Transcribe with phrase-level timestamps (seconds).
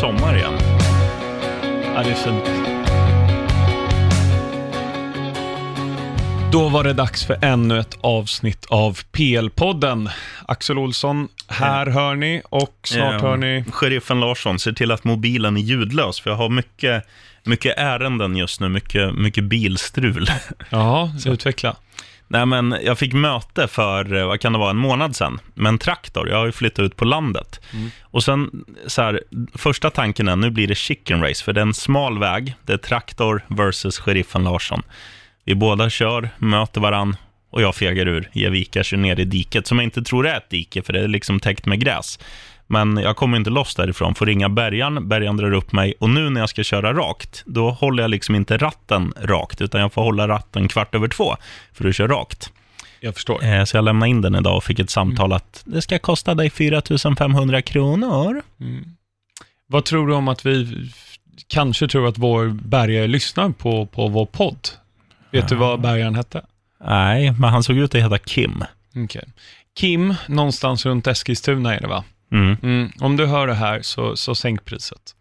[0.00, 0.52] sommar igen.
[1.94, 2.44] Ja, det är fint.
[6.52, 10.10] Då var det dags för ännu ett avsnitt av PL-podden.
[10.46, 13.64] Axel Olsson, här hör ni och snart Eh, hör ni...
[13.72, 17.06] Sheriffen Larsson, ser till att mobilen är ljudlös, för jag har mycket,
[17.44, 20.30] mycket ärenden just nu, mycket, mycket bilstrul.
[20.70, 21.76] Ja, utveckla.
[22.32, 25.68] Nej, men jag fick möte för, eh, vad kan det vara, en månad sedan med
[25.68, 26.28] en traktor.
[26.28, 27.60] Jag har ju flyttat ut på landet.
[28.00, 29.22] Och sen, så här,
[29.54, 32.54] första tanken är, nu blir det chicken race, för det är en smal väg.
[32.66, 34.82] Det är traktor versus sheriffen Larsson.
[35.44, 37.16] Vi båda kör, möter varann
[37.50, 38.30] och jag fegar ur.
[38.32, 41.00] Ger vika, kör ner i diket, som jag inte tror är ett dike, för det
[41.00, 42.18] är liksom täckt med gräs.
[42.72, 46.30] Men jag kommer inte loss därifrån, får ringa bärgaren, bärgaren drar upp mig och nu
[46.30, 50.02] när jag ska köra rakt, då håller jag liksom inte ratten rakt, utan jag får
[50.02, 51.36] hålla ratten kvart över två
[51.72, 52.52] för att köra rakt.
[53.00, 53.44] Jag förstår.
[53.44, 56.34] Eh, Så jag lämnade in den idag och fick ett samtal att det ska kosta
[56.34, 56.82] dig 4
[57.18, 58.42] 500 kronor.
[59.66, 60.88] Vad tror du om att vi
[61.48, 64.68] kanske tror att vår bärgare lyssnar på, på vår podd?
[65.32, 66.44] Vet du vad bärgaren hette?
[66.84, 68.64] Nej, men han såg ut att heta Kim.
[69.04, 69.24] Okej.
[69.78, 72.04] Kim, någonstans runt Eskilstuna är det va?
[72.32, 72.56] Mm.
[72.62, 72.92] Mm.
[73.00, 75.14] Om du hör det här så, så sänk priset.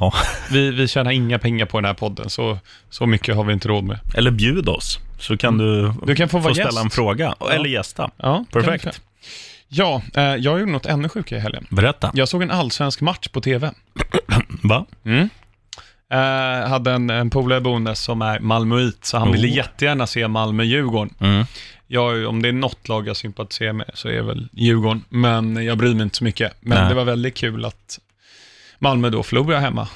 [0.00, 0.12] Ja.
[0.52, 2.58] Vi, vi tjänar inga pengar på den här podden, så,
[2.90, 3.98] så mycket har vi inte råd med.
[4.14, 6.84] Eller bjud oss, så kan du, Du kan få vara ställa gäst.
[6.84, 7.34] en fråga.
[7.40, 7.50] Ja.
[7.52, 8.10] Eller gästa.
[8.16, 9.00] Ja, Perfekt.
[9.68, 11.66] Ja, eh, jag gjorde något ännu sjukare i helgen.
[11.70, 12.10] Berätta.
[12.14, 13.70] Jag såg en allsvensk match på tv.
[14.62, 14.86] Va?
[16.10, 19.32] Eh, hade en, en polare boende som är malmöit, så han Oh.
[19.32, 21.14] ville jättegärna se Malmö-Djurgården.
[21.20, 21.44] Mm.
[21.86, 25.64] Jag, om det är något lag jag sympatiserar med så är det väl Djurgården, men
[25.64, 26.52] jag bryr mig inte så mycket.
[26.60, 26.88] Men Nej.
[26.88, 27.98] det var väldigt kul att
[28.78, 29.88] Malmö då förlorar hemma.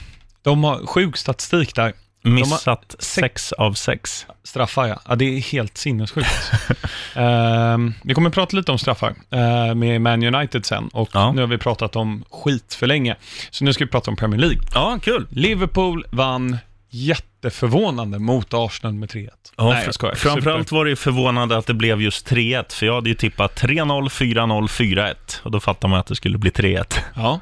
[0.42, 1.92] De har sjuk statistik där.
[2.22, 4.26] Missat sex av sex.
[4.44, 5.00] Straffar ja.
[5.08, 6.28] ja det är helt sinnessjukt.
[7.14, 11.32] Ehm, vi kommer prata lite om straffar eh, med Man United sen och Ja.
[11.32, 13.16] nu har vi pratat om skit för länge.
[13.50, 14.58] Så nu ska vi prata om Premier League.
[14.74, 15.26] Ja, kul.
[15.30, 16.58] Liverpool vann
[16.90, 19.28] jätteförvånande mot Arsenal med 3-1.
[19.56, 20.14] Ja, Nej, jag skojar.
[20.14, 24.08] Framförallt var det förvånande att det blev just 3-1, för jag hade ju tippat 3-0,
[24.08, 25.14] 4-0, 4-1.
[25.42, 26.94] Och då fattar man att det skulle bli 3-1.
[27.14, 27.40] Ja.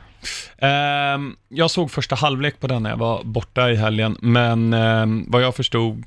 [0.59, 5.25] Ehm, jag såg första halvlek på den när jag var borta i helgen, men ehm,
[5.29, 6.07] vad jag förstod,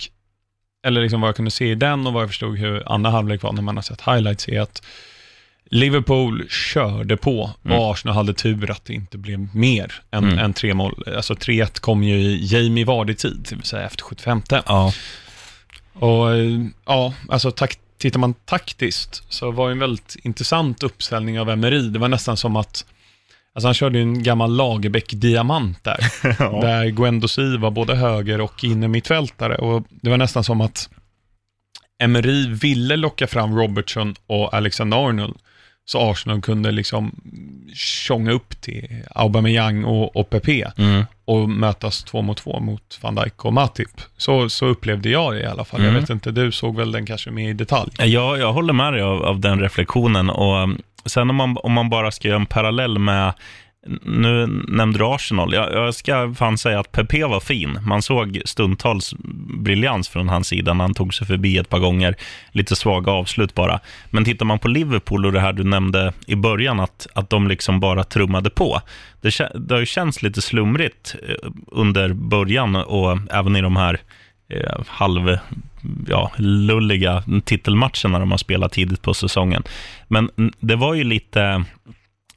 [0.86, 3.42] eller liksom vad jag kunde se i den och vad jag förstod hur andra halvlek
[3.42, 4.84] var när man har sett highlights är att
[5.66, 10.40] Liverpool körde på och Arsenal hade tur att det inte blev mer än, Mm.
[10.40, 11.04] än tre mål.
[11.16, 14.42] Alltså 3-1 kom ju i Jamie Vardy-tid, det vill säga efter 75.
[14.50, 14.94] Ja.
[15.94, 16.28] Och
[16.86, 21.82] ja, alltså tak- tittar man taktiskt så var det en väldigt intressant uppställning av Emery.
[21.90, 22.86] Det var nästan som att,
[23.56, 25.98] alltså han körde ju en gammal Lagerbäck-diamant där,
[26.62, 30.90] där Guendouzi var både höger och inne mittfältare och det var nästan som att
[32.04, 35.36] Emery ville locka fram Robertson och Alexander Arnold
[35.86, 37.12] så Arsenal kunde liksom
[37.76, 41.06] tjonga upp till Aubameyang och, och Pepe Mm.
[41.26, 43.90] och mötas två mot två mot van Dijk och Matip.
[44.18, 45.80] Så, så upplevde jag det i alla fall.
[45.80, 45.94] Mm.
[45.94, 47.92] Jag vet inte, du såg väl den kanske mer i detalj?
[47.98, 50.30] Ja, jag håller med dig av, av den reflektionen.
[50.30, 53.34] Och um, sen om man, om man bara ska göra en parallell med,
[54.02, 55.54] nu nämnde du Arsenal.
[55.54, 57.80] Jag, jag ska fan säga att Pepe var fin.
[57.86, 59.14] Man såg stundtals
[59.64, 62.16] briljans från hans sida när han tog sig förbi ett par gånger.
[62.52, 63.80] Lite svaga avslut bara.
[64.10, 67.48] Men tittar man på Liverpool och det här du nämnde i början, att, att de
[67.48, 68.82] liksom bara trummade på.
[69.22, 74.00] Det, det har ju känts lite slumrigt eh, under början och även i de här
[74.50, 75.38] eh, halv
[76.08, 79.64] ja, lulliga titelmatcherna de har spelat tidigt på säsongen.
[80.08, 81.64] Men mm, det var ju lite,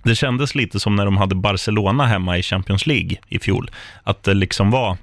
[0.02, 3.70] det kändes lite som när de hade Barcelona hemma i Champions League i fjol.
[4.02, 4.96] Att det liksom var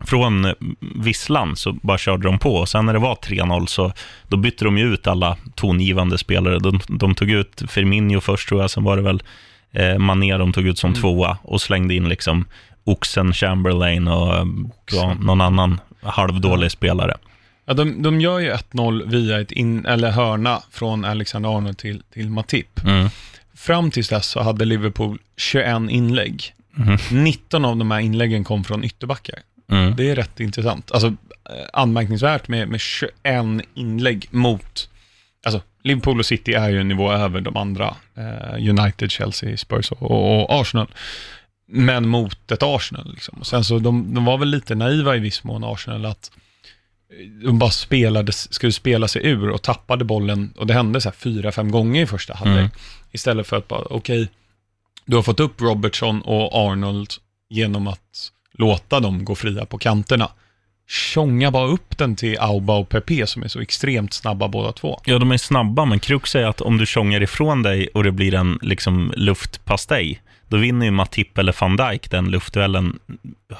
[0.00, 3.92] från visslan så bara körde de på och sen när det var 3-0 så
[4.28, 6.58] då bytte de ju ut alla tongivande spelare.
[6.58, 9.22] De, de tog ut Firmino först tror jag, sen var det väl
[9.72, 12.44] eh, Mané de tog ut som tvåa och slängde in liksom
[12.84, 14.44] Oxen Chamberlain och eh,
[14.92, 17.16] ja, någon annan halvdålig spelare.
[17.64, 22.02] Ja, de, de gör ju 1-0 via ett in, eller hörna från Alexander Arnold till,
[22.12, 22.84] till Matip.
[22.84, 23.08] Mm.
[23.54, 26.54] Fram tills dess så hade Liverpool 21 inlägg.
[26.74, 26.98] Mhm.
[27.24, 29.38] 19 av de här inläggen kom från ytterbackar.
[29.70, 29.96] Mm.
[29.96, 30.92] Det är rätt intressant.
[30.92, 33.12] Alltså, eh, anmärkningsvärt med, med 21
[33.74, 34.88] inlägg mot...
[35.44, 37.96] Alltså, Liverpool och City är ju en nivå över de andra.
[38.14, 40.88] Eh, United, Chelsea, Spurs och, och Arsenal.
[41.68, 43.12] Men mot ett Arsenal.
[43.12, 43.38] Liksom.
[43.38, 46.30] Och sen så, de, de var väl lite naiva i viss mån, Arsenal, att
[47.44, 50.54] de bara spelade, skulle spela sig ur och tappade bollen.
[50.56, 52.58] Och det hände så här fyra, fem gånger i första halvlek.
[52.58, 52.70] Mm.
[53.12, 54.28] Istället för att bara, okej,
[55.04, 57.10] du har fått upp Robertson och Arnold
[57.48, 60.30] genom att låta dem gå fria på kanterna.
[60.88, 65.00] Tjonga bara upp den till Auba och Pepe som är så extremt snabba båda två.
[65.04, 68.12] Ja, de är snabba, men krux är att om du tjongar ifrån dig och det
[68.12, 72.98] blir en liksom luftpastej, då vinner ju Matip eller van Dijk den luftduellen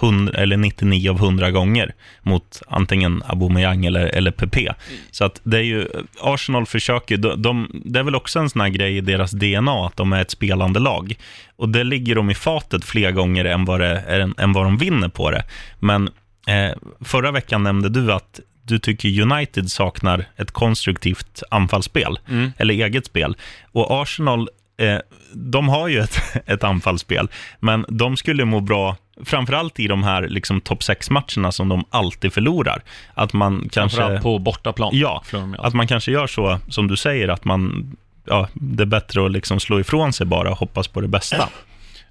[0.01, 4.69] 100, eller 99 av 100 gånger mot antingen Aubameyang eller, eller PP.
[5.11, 5.89] Så att det är ju,
[6.21, 9.87] Arsenal försöker, de, de, det är väl också en sån här grej i deras DNA,
[9.87, 11.15] att de är ett spelande lag.
[11.57, 14.79] Och det ligger de i fatet fler gånger än vad, det, än, än vad de
[14.79, 15.45] vinner på det.
[15.79, 16.11] Men
[16.47, 16.71] eh,
[17.01, 22.53] förra veckan nämnde du att du tycker United saknar ett konstruktivt anfallsspel, Mm.
[22.59, 23.37] eller eget spel.
[23.73, 24.49] Och Arsenal,
[24.81, 24.99] eh,
[25.33, 27.29] de har ju ett, ett anfallsspel,
[27.61, 32.33] men de skulle må bra, framförallt i de här liksom, topp 6-matcherna som de alltid
[32.33, 32.83] förlorar.
[33.15, 34.21] Att man kanske...
[34.21, 34.91] På bortaplan.
[34.95, 35.23] Ja,
[35.59, 37.93] att man kanske gör så, som du säger, att man...
[38.25, 41.49] Ja, det är bättre att liksom slå ifrån sig bara och hoppas på det bästa.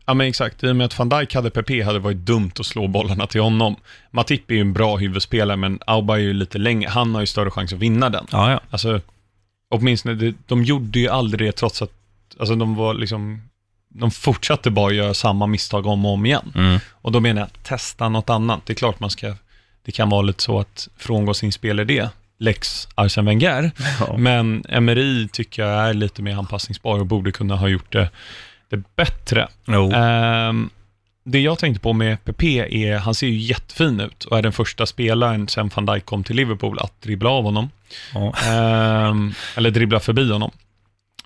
[0.06, 0.64] Ja, men exakt.
[0.64, 3.28] I och med att van Dijk hade PP hade det varit dumt att slå bollarna
[3.28, 3.76] till honom.
[4.12, 6.90] Matip är ju en bra huvudspelare, men Auba är ju lite längre.
[6.90, 8.28] Han har ju större chans att vinna den.
[8.32, 8.60] Ja, ja.
[8.70, 9.02] Alltså,
[9.70, 11.92] åtminstone, de gjorde ju aldrig det trots att,
[12.40, 13.42] alltså de var liksom,
[13.90, 16.54] de fortsatte bara göra samma misstag om och om igen.
[16.56, 16.80] Mm.
[16.92, 18.66] Och då menar jag, testa något annat.
[18.66, 19.36] Det är klart man ska,
[19.86, 22.10] det kan vara lite så att frångå sin spelidé,
[22.40, 23.72] Lex Arsene Wenger.
[24.00, 24.18] Ja.
[24.18, 28.10] Men Emery tycker jag är lite mer anpassningsbar och borde kunna ha gjort det,
[28.70, 29.48] det bättre.
[29.68, 29.92] Jo.
[29.92, 30.70] Ehm,
[31.24, 34.54] det jag tänkte på med PP är, han ser ju jättefin ut och är den
[34.54, 37.70] första spelaren sen van Dijk kom till Liverpool att dribbla av honom.
[38.14, 38.34] Ja.
[38.48, 40.52] Ehm, eller dribbla förbi honom.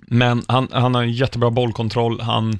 [0.07, 2.59] Men han, han har jättebra bollkontroll, han,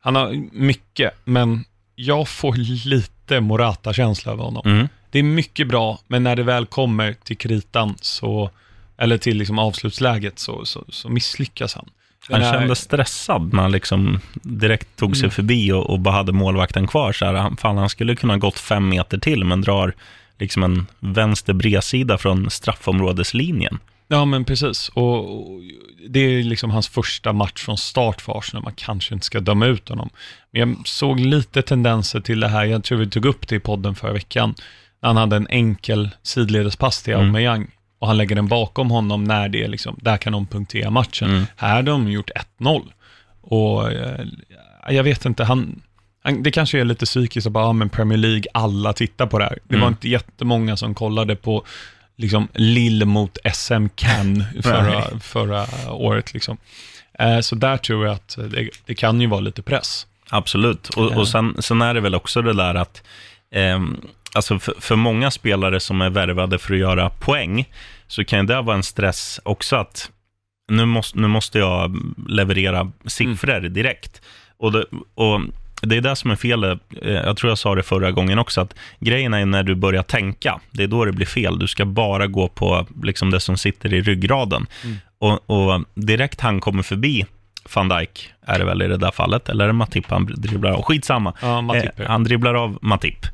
[0.00, 1.64] han har mycket, men
[1.94, 2.54] jag får
[2.86, 4.62] lite Morata-känsla över honom.
[4.66, 4.88] Mm.
[5.10, 8.50] Det är mycket bra, men när det väl kommer till kritan, så,
[8.98, 11.88] eller till liksom avslutsläget, så, så, så misslyckas han.
[12.28, 15.30] Han Den här- kände stressad när han liksom direkt tog sig Mm.
[15.30, 17.12] förbi och, och bara hade målvakten kvar.
[17.12, 19.94] Så här, han, fan, han skulle kunna gått fem meter till, men drar
[20.38, 23.78] liksom en vänster bredsida från straffområdeslinjen.
[24.08, 24.88] Ja, men precis.
[24.88, 25.60] Och, och
[26.08, 28.62] det är liksom hans första match från start för Arsenal.
[28.64, 30.10] Man kanske inte ska döma ut honom.
[30.50, 32.64] Men jag såg lite tendenser till det här.
[32.64, 34.54] Jag tror vi tog upp det i podden förra veckan.
[35.02, 37.26] Han hade en enkel sidledespass till Mm.
[37.26, 37.70] Aubameyang.
[37.98, 41.30] Och han lägger den bakom honom när det är liksom, där kan de punktera matchen.
[41.30, 41.44] Mm.
[41.56, 42.30] Här har de gjort
[42.60, 42.82] 1-0.
[43.40, 44.24] Och eh,
[44.88, 45.82] jag vet inte, han,
[46.22, 49.38] han, det kanske är lite psykiskt att bara, ja men Premier League, alla tittar på
[49.38, 49.58] det här.
[49.64, 49.92] Det var Mm.
[49.92, 51.64] inte jättemånga som kollade på
[52.16, 56.34] liksom Lille mot SM Cannes förra, förra året.
[56.34, 56.56] Liksom.
[57.18, 60.06] Eh, så där tror jag att det, det kan ju vara lite press.
[60.30, 60.88] Absolut.
[60.88, 61.18] Och, Ja.
[61.18, 63.02] och sen, sen är det väl också det där att,
[63.50, 63.96] ehm,
[64.34, 67.68] alltså för, för många spelare som är värvade för att göra poäng,
[68.08, 70.10] så kan det vara en stress också att
[70.68, 71.96] nu måste, nu måste jag
[72.28, 74.22] leverera siffror direkt.
[74.56, 74.84] Och det,
[75.14, 75.40] och
[75.86, 76.64] det är det som är fel.
[76.64, 80.02] Eh, Jag tror jag sa det förra gången också, att grejen är när du börjar
[80.02, 81.58] tänka, det är då det blir fel.
[81.58, 84.66] Du ska bara gå på liksom det som sitter i ryggraden.
[84.84, 84.96] Mm.
[85.18, 87.26] Och, och direkt han kommer förbi
[87.74, 90.70] van Dijk, är det väl i det där fallet, eller är det Matip han dribblar
[90.70, 90.82] av?
[90.82, 91.32] Skitsamma.
[91.42, 92.04] Ja, Matip, Eh, ja.
[92.08, 93.26] han dribblar av Matip.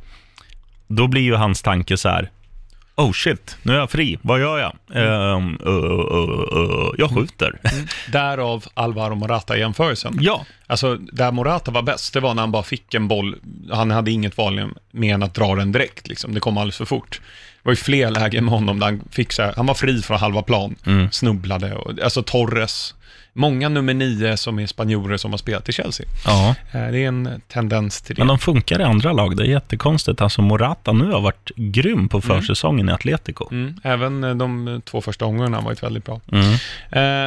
[0.87, 2.31] Då blir ju hans tanke så här,
[3.00, 4.73] oh shit, nu är jag fri, vad gör jag?
[4.94, 7.58] Ehm, uh, uh, uh, jag skjuter.
[8.12, 10.19] Därav Alvaro Morata-jämförelsen.
[10.20, 13.37] Ja, Alltså, där Morata var bäst, det var när han bara fick en boll.
[13.73, 16.35] Han hade inget val med än att dra den direkt, liksom.
[16.35, 17.21] det kom alldeles för fort.
[17.62, 20.02] Det var ju fler lägen med honom där han fick så här, han var fri
[20.02, 21.11] från halva plan, Mm.
[21.11, 21.75] snubblade.
[21.75, 22.95] Och, alltså Torres,
[23.40, 26.06] många nummer nio som är spanjorer som har spelat i Chelsea.
[26.26, 26.54] ja.
[26.73, 28.20] Eh, Det är en tendens till det.
[28.20, 30.20] Men de funkar i andra lag, det är jättekonstigt.
[30.20, 33.49] Alltså Morata nu har varit grym på försäsongen i Atletico.
[33.50, 36.20] Mm, även eh, de två första omgångarna har varit väldigt bra.
[36.32, 36.52] Mm.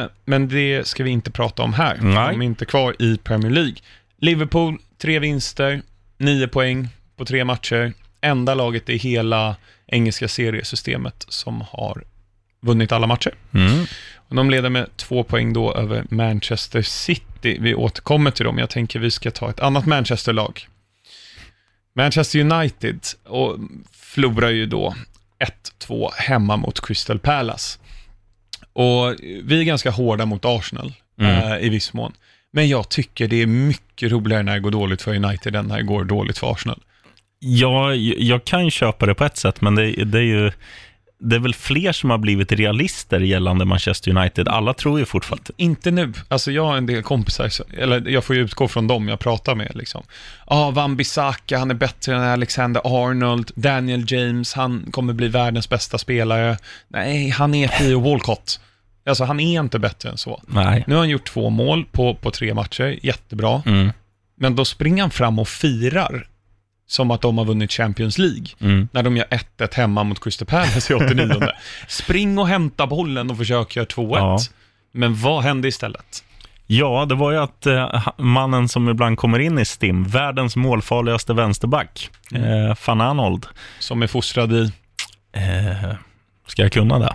[0.04, 1.98] Eh, men det ska vi inte prata om här.
[2.00, 2.32] Nej.
[2.32, 3.74] De är inte kvar i Premier League.
[4.18, 5.82] Liverpool, tre vinster,
[6.18, 7.92] nio poäng på tre matcher.
[8.20, 9.56] Enda laget i hela
[9.86, 12.04] engelska seriesystemet som har
[12.60, 13.34] vunnit alla matcher.
[13.54, 13.86] Mm.
[14.28, 17.56] Och de leder med två poäng då över Manchester City.
[17.60, 18.58] Vi återkommer till dem.
[18.58, 20.68] Jag tänker vi ska ta ett annat Manchester-lag.
[21.96, 23.56] Manchester United och
[23.92, 24.94] förlorar ju då
[25.88, 27.78] 1-2 hemma mot Crystal Palace.
[28.72, 31.52] Och vi är ganska hårda mot Arsenal Mm.
[31.52, 32.12] eh, i viss mån.
[32.52, 35.76] Men jag tycker det är mycket roligare när det går dåligt för United än när
[35.76, 36.82] det går dåligt för Arsenal.
[37.38, 40.52] Ja, jag kan ju köpa det på ett sätt, men det, det är ju...
[41.24, 44.48] Det är väl fler som har blivit realister gällande Manchester United.
[44.48, 45.52] Alla tror ju fortfarande...
[45.56, 46.12] Inte nu.
[46.28, 49.54] Alltså jag har en del kompisar, eller jag får ju utgå från dem jag pratar
[49.54, 50.02] med liksom.
[50.46, 53.50] Ja, ah, Van Bissaka, han är bättre än Alexander Arnold.
[53.54, 56.58] Daniel James, han kommer bli världens bästa spelare.
[56.88, 58.60] Nej, han är Theo Walcott.
[59.06, 60.42] Alltså han är inte bättre än så.
[60.46, 60.84] Nej.
[60.86, 63.62] Nu har han gjort två mål på, på tre matcher, jättebra.
[63.66, 63.92] Mm.
[64.36, 66.26] Men då springer han fram och firar
[66.86, 68.46] som att de har vunnit Champions League.
[68.60, 68.88] Mm.
[68.92, 69.26] När de gör
[69.58, 71.48] 1-1 hemma mot Crystal Palace i 89.
[71.88, 74.16] Spring och hämta bollen och försök göra 2-1.
[74.16, 74.38] Ja.
[74.92, 76.24] Men vad hände istället?
[76.66, 81.32] Ja, det var ju att eh, mannen som ibland kommer in i STIM, världens målfarligaste
[81.34, 82.66] vänsterback, Mm.
[82.70, 83.46] eh, van Arnold.
[83.78, 84.72] Som är fostrad i...
[85.32, 85.94] Eh,
[86.46, 87.14] ska jag kunna det?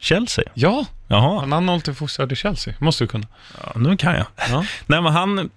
[0.00, 0.44] Chelsea?
[0.54, 2.74] Ja, Jaha, han har alltid fostrad i Chelsea.
[2.78, 3.26] Måste du kunna.
[3.62, 4.26] ja, nu kan jag.
[4.50, 4.64] Ja.
[4.86, 5.50] Nej, men han,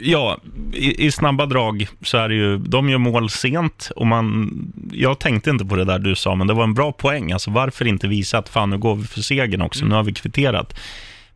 [0.00, 0.38] ja,
[0.72, 4.50] i, i snabba drag så är det ju, de gör mål sent och man,
[4.92, 7.32] jag tänkte inte på det där du sa, men det var en bra poäng.
[7.32, 10.12] Alltså varför inte visa att fan, nu går vi för segern också, nu har vi
[10.12, 10.74] kvitterat.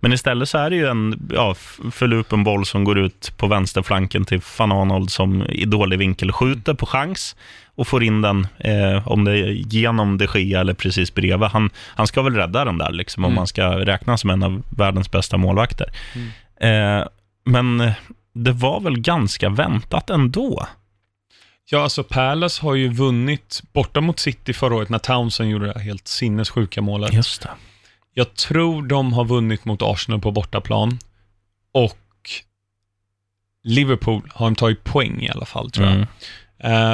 [0.04, 1.54] Men istället så är det ju en ja,
[1.92, 6.75] förlupen boll som går ut på vänsterflanken till van Arnold som i dålig vinkel skjuter
[6.75, 7.37] på chans
[7.75, 11.49] och får in den, eh, om det är genom de Gea eller precis bredvid.
[11.49, 13.37] Han, han ska väl rädda den där, liksom, om Mm.
[13.37, 15.87] man ska räknas som en av världens bästa målvakter.
[16.61, 17.06] Eh,
[17.44, 17.92] men
[18.35, 20.66] det var väl ganska väntat ändå.
[21.71, 25.80] Ja, alltså Palace har ju vunnit borta mot City förra året när Townsend gjorde det
[25.80, 27.12] helt sinnessjuka målet.
[27.12, 27.50] Just det.
[28.14, 30.99] Jag tror de har vunnit mot Arsenal på bortaplan
[31.73, 31.99] och
[33.64, 35.95] Liverpool har de tagit poäng i alla fall, tror jag.
[35.95, 36.09] Mm.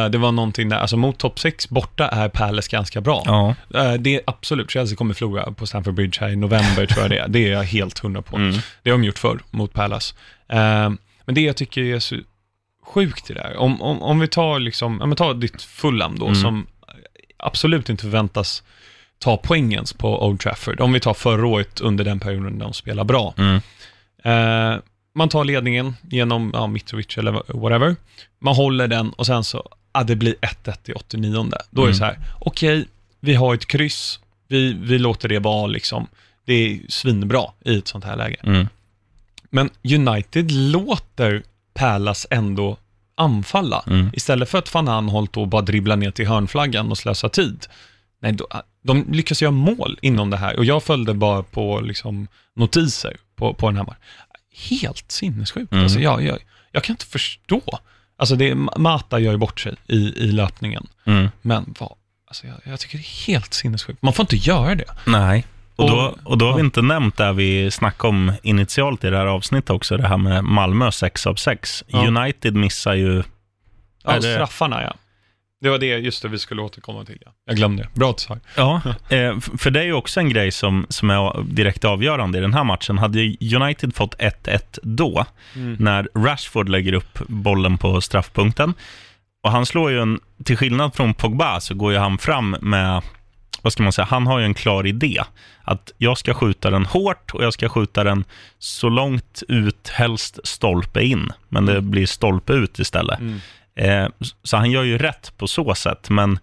[0.04, 3.22] Eh, det var någonting där, alltså mot topp 6 borta är Palace ganska bra.
[3.26, 3.54] Ja.
[3.74, 7.10] Eh, det är absolut, Chelsea kommer förlora på Stamford Bridge här i november, tror jag
[7.10, 7.28] det är.
[7.38, 8.36] Det är jag helt hundra på.
[8.36, 8.58] Mm.
[8.82, 10.14] Det har de gjort förr mot Palace.
[10.48, 10.90] Eh,
[11.24, 12.16] men det jag tycker är så
[12.84, 16.18] sjukt i det där, om, om, om vi tar liksom, ja men ta ditt Fulham
[16.18, 16.40] då, Mm.
[16.40, 16.66] som
[17.36, 18.62] absolut inte förväntas
[19.18, 20.80] ta poängens på Old Trafford.
[20.80, 23.34] Om vi tar förra året under den perioden de spelar bra.
[23.38, 23.60] Mm.
[24.24, 24.80] Eh,
[25.14, 27.96] man tar ledningen genom ja, Mitrovic eller whatever.
[28.40, 30.34] Man håller den och sen så, ja, det blir
[30.64, 31.50] 1-1 i 89.
[31.70, 31.94] Då är det Mm.
[31.94, 32.88] så här, okej,
[33.20, 36.06] vi har ett kryss, vi, vi låter det vara liksom.
[36.44, 38.36] Det är svinbra i ett sånt här läge.
[38.42, 38.68] Mm.
[39.50, 41.42] Men United låter
[41.74, 42.76] Palace ändå
[43.14, 43.84] anfalla.
[43.86, 44.10] Mm.
[44.12, 47.66] Istället för att Van Aanholt då bara dribbla ner till hörnflaggan och slösa tid.
[48.22, 48.46] Nej, då,
[48.82, 53.54] de lyckas göra mål inom det här och jag följde bara på liksom, notiser på,
[53.54, 54.00] på den här matchen.
[54.70, 55.72] Helt sinnessjukt.
[55.72, 55.84] Mm.
[55.84, 56.38] Alltså, jag, jag,
[56.72, 57.62] jag kan inte förstå.
[58.16, 60.86] Alltså det, Mata gör ju bort sig i, i löpningen.
[61.04, 61.28] Mm.
[61.42, 61.92] Men vad,
[62.26, 64.02] alltså jag, jag tycker det är helt sinnessjukt.
[64.02, 64.94] Man får inte göra det.
[65.06, 65.44] Nej.
[65.76, 69.16] Och då, Och- då har vi inte nämnt det vi snackade om initialt i det
[69.16, 71.84] här avsnittet också, det här med Malmö 6 av 6.
[71.86, 72.06] Ja.
[72.06, 73.22] United missar ju...
[74.04, 74.94] Ja, straffarna ja.
[75.60, 77.18] Det var det, just det, vi skulle återkomma till.
[77.24, 77.32] Ja.
[77.44, 77.88] Jag glömde det.
[77.98, 78.40] Bra att du.
[78.56, 78.82] Ja,
[79.16, 82.54] eh, för det är ju också en grej som, som är direkt avgörande i den
[82.54, 82.98] här matchen.
[82.98, 85.26] Hade United fått 1-1 då,
[85.78, 88.74] när Rashford lägger upp bollen på straffpunkten,
[89.42, 93.02] och han slår ju en, till skillnad från Pogba, så går ju han fram med,
[93.62, 95.22] vad ska man säga, han har ju en klar idé.
[95.62, 98.24] Att jag ska skjuta den hårt och jag ska skjuta den
[98.58, 101.32] så långt ut, helst stolpe in.
[101.48, 103.20] Men det blir stolpe ut istället.
[103.20, 103.40] Mm.
[103.78, 104.08] Eh,
[104.42, 106.38] så han gör ju rätt på så sätt, men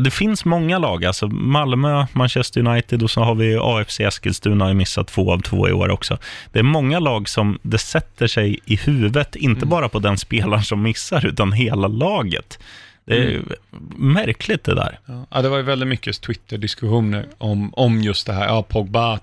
[0.00, 4.68] det finns många lag, alltså Malmö, Manchester United och så har vi AFC Eskilstuna har
[4.68, 6.18] ju missat två av två i år också.
[6.52, 9.68] Det är många lag som det sätter sig i huvudet, inte Mm.
[9.68, 12.58] bara på den spelaren som missar, utan hela laget.
[13.04, 13.44] Det är Mm.
[13.96, 14.98] märkligt det där.
[15.30, 18.46] Ja, det var ju väldigt mycket Twitter-diskussioner om, om just det här.
[18.46, 19.20] Ja, Pogba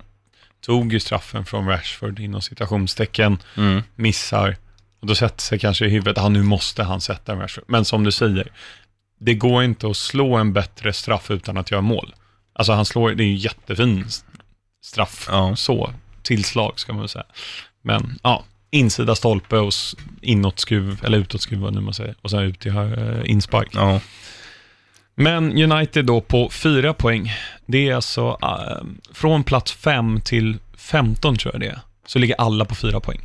[0.65, 3.37] tog ju straffen från Rashford inom citationstecken,
[3.95, 4.55] missar.
[5.03, 7.63] Och då sätter sig kanske i huvudet, ja nu måste han sätta Rashford.
[7.67, 8.47] Men som du säger,
[9.19, 12.15] det går inte att slå en bättre straff utan att göra mål.
[12.53, 14.05] Alltså han slår, det är ju jättefin
[14.83, 15.55] straff, Ja.
[15.55, 17.25] så, tillslag ska man väl säga.
[17.81, 19.73] Men ja, insida stolpe och
[20.21, 23.69] inåtskruv, eller utåtskruv vad nu man säger, och sen ut till uh, inspark.
[23.73, 23.99] Ja.
[25.15, 27.31] Men United då på fyra poäng.
[27.65, 31.79] Det är alltså eh, från plats 5 till 15 tror jag det är.
[32.05, 33.21] Så ligger alla på fyra poäng.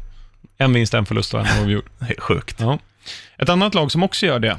[0.58, 1.84] En vinst, en förlust och en oavgjord.
[1.98, 2.56] Det är sjukt.
[2.60, 2.78] Ja.
[3.38, 4.58] Ett annat lag som också gör det.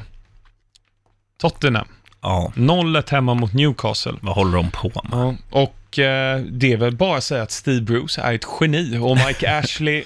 [1.41, 1.88] Tottenham.
[2.22, 2.51] Ja.
[2.56, 4.13] 0-1 hemma mot Newcastle.
[4.22, 5.12] Vad håller de på med?
[5.12, 5.36] Ja.
[5.50, 9.18] Och eh, det är väl bara att säga att Steve Bruce är ett geni och
[9.27, 10.03] Mike Ashley,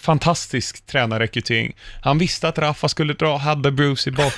[0.00, 1.76] fantastisk tränarrekrytering.
[2.02, 4.32] Han visste att Rafa skulle dra, hade Bruce i, bak,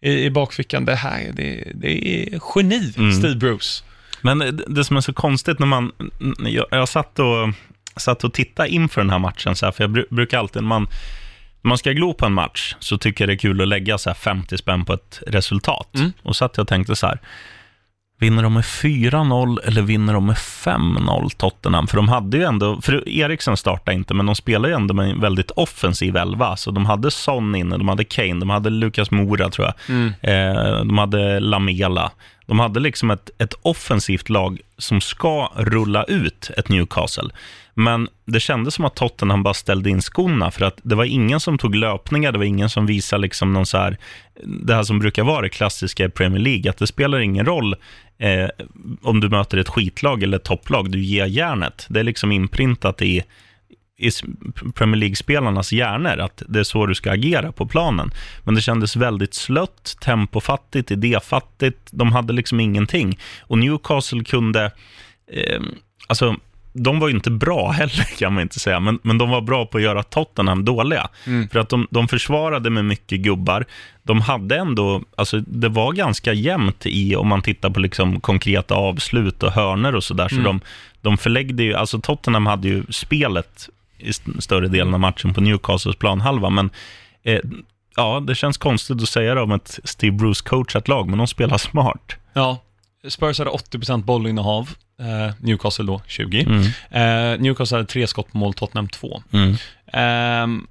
[0.00, 0.84] i, i bakfickan.
[0.84, 3.12] Det här, det, det är geni, Mm.
[3.12, 3.84] Steve Bruce.
[4.20, 5.92] Men det, som är så konstigt när man...
[6.38, 7.48] Jag, jag satt, och,
[7.96, 10.62] satt och tittade inför den här matchen, så här, för jag bru, brukar alltid...
[10.62, 10.86] När man,
[11.62, 13.98] när man ska glo på en match så tycker jag det är kul att lägga
[13.98, 15.94] så här 50 spänn på ett resultat.
[15.94, 16.12] Mm.
[16.22, 17.20] Och satt jag och tänkte så här,
[18.18, 21.86] vinner de med 4-0 eller vinner de med 5-0 Tottenham?
[21.86, 25.10] För de hade ju ändå, för Eriksen startade inte, men de spelade ju ändå med
[25.10, 26.56] en väldigt offensiv elva.
[26.56, 29.96] Så de hade Son inne, de hade Kane, de hade Lucas Moura tror jag.
[29.96, 30.12] Mm.
[30.20, 32.10] Eh, de hade Lamela.
[32.46, 37.30] De hade liksom ett, ett offensivt lag som ska rulla ut ett Newcastle.
[37.74, 41.40] Men det kändes som att Tottenham bara ställde in skorna för att det var ingen
[41.40, 43.96] som tog löpningar, det var ingen som visade liksom någon så här,
[44.44, 47.76] det här som brukar vara det klassiska i Premier League, att det spelar ingen roll
[48.18, 48.48] eh,
[49.02, 51.86] om du möter ett skitlag eller ett topplag, du ger järnet.
[51.88, 53.22] Det är liksom inprintat i,
[54.04, 54.10] i
[54.74, 58.10] Premier League-spelarnas hjärnor, att det är så du ska agera på planen.
[58.44, 61.88] Men det kändes väldigt slött, tempofattigt, idéfattigt.
[61.90, 63.18] De hade liksom ingenting.
[63.40, 64.64] Och Newcastle kunde...
[65.32, 65.62] Eh,
[66.06, 66.36] alltså,
[66.76, 69.66] de var ju inte bra heller, kan man inte säga, men, men de var bra
[69.66, 71.08] på att göra Tottenham dåliga.
[71.26, 71.48] Mm.
[71.48, 73.64] För att de, de försvarade med mycket gubbar.
[74.02, 78.74] De hade ändå, alltså det var ganska jämnt i, om man tittar på liksom konkreta
[78.74, 80.44] avslut och hörner och sådär, så, mm.
[80.44, 80.60] de,
[81.00, 83.68] de förläggde ju, alltså Tottenham hade ju spelet
[84.04, 86.70] i större delen av matchen på Newcastles planhalva, men
[87.22, 87.40] eh,
[87.96, 91.58] ja, det känns konstigt att säga det om ett Steve Bruce-coachat lag, men de spelar
[91.58, 92.12] smart.
[92.32, 92.58] Ja,
[93.08, 94.70] Spurs hade 80% bollinnehav,
[95.00, 96.40] eh, Newcastle då 20.
[96.40, 96.62] Mm.
[96.90, 99.22] Eh, Newcastle hade tre skott på mål, Tottenham 2.
[99.32, 99.56] Mm.
[99.86, 100.66] Eh,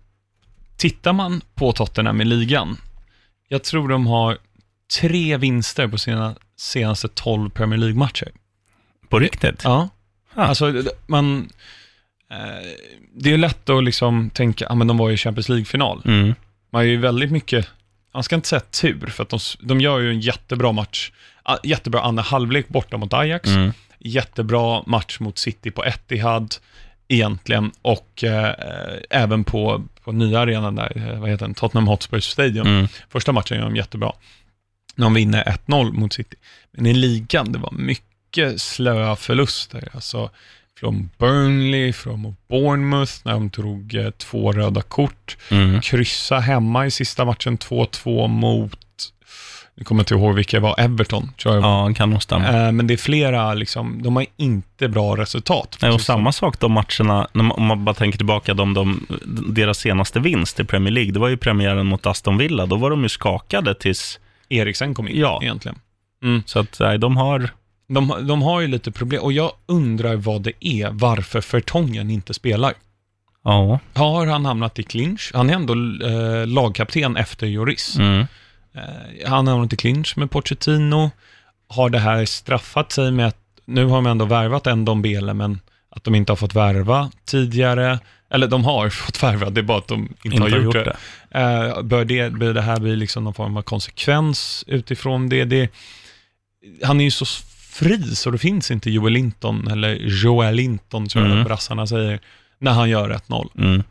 [0.77, 2.77] tittar man på Tottenham i ligan,
[3.47, 4.37] jag tror de har
[4.99, 8.31] tre vinster på sina senaste 12 Premier League-matcher.
[9.09, 9.61] På riktigt?
[9.63, 9.89] Ja.
[10.33, 10.43] Ah.
[10.45, 11.49] Alltså, man...
[12.33, 12.69] Eh,
[13.13, 16.01] det är lätt att liksom tänka, ja men de var ju i Champions League-final.
[16.05, 16.25] Mm.
[16.71, 17.67] Man har ju väldigt mycket,
[18.13, 21.11] man ska inte säga tur, för att de, de gör ju en jättebra match,
[21.63, 23.71] jättebra andra halvlek borta mot Ajax, mm.
[23.99, 26.55] jättebra match mot City på Etihad,
[27.07, 28.55] egentligen, och eh,
[29.09, 32.67] även på, på nya arenan där, eh, vad heter den, Tottenham Hotspur Stadium.
[32.67, 32.87] Mm.
[33.09, 34.13] Första matchen gör de jättebra.
[34.95, 36.35] De vinner 1-0 mot City.
[36.71, 39.89] Men i ligan, det var mycket slöa förluster.
[39.93, 40.29] Alltså,
[40.79, 45.37] från Burnley, från Bournemouth, när de tog eh, två röda kort.
[45.51, 45.81] Mm.
[45.81, 48.79] Kryssa hemma i sista matchen 2-2 mot,
[49.75, 52.47] nu kommer jag inte ihåg vilka det var, Everton tror jag Ja, kan nog stämma.
[52.47, 55.77] Eh, men det är flera, liksom, de har inte bra resultat.
[55.81, 59.07] Nej, och samma sak de matcherna, om man bara tänker tillbaka de, de,
[59.47, 62.89] deras senaste vinst i Premier League, det var ju premiären mot Aston Villa, då var
[62.89, 64.19] de ju skakade tills...
[64.49, 65.39] Eriksen kom in ja.
[65.43, 65.79] egentligen.
[66.23, 66.43] Mm.
[66.45, 67.49] Så att, nej, de har
[67.87, 72.33] de, de har ju lite problem och jag undrar vad det är, varför Fertongen inte
[72.33, 72.73] spelar.
[73.43, 73.79] Ja.
[73.93, 75.31] Har han hamnat i clinch?
[75.33, 75.73] Han är ändå
[76.07, 77.95] eh, lagkapten efter Joris.
[77.97, 78.25] Mm.
[78.75, 81.11] Eh, han har hamnat i clinch med Pochettino.
[81.67, 85.59] Har det här straffat sig med att, nu har de ändå värvat en Dombele, men
[85.89, 87.99] att de inte har fått värva tidigare.
[88.29, 90.73] Eller de har fått värva, det är bara att de inte, inte har gjort, gjort
[90.73, 90.95] det.
[91.31, 91.39] det.
[91.39, 95.45] Eh, bör, det bör det här bli liksom någon form av konsekvens utifrån det?
[95.45, 95.71] det
[96.83, 97.25] han är ju så
[97.73, 101.43] fri, så det finns inte Joel Linton, eller Joel Linton, tror jag mm.
[101.43, 102.19] brassarna säger,
[102.59, 103.49] när han gör 1-0.
[103.57, 103.83] Mm.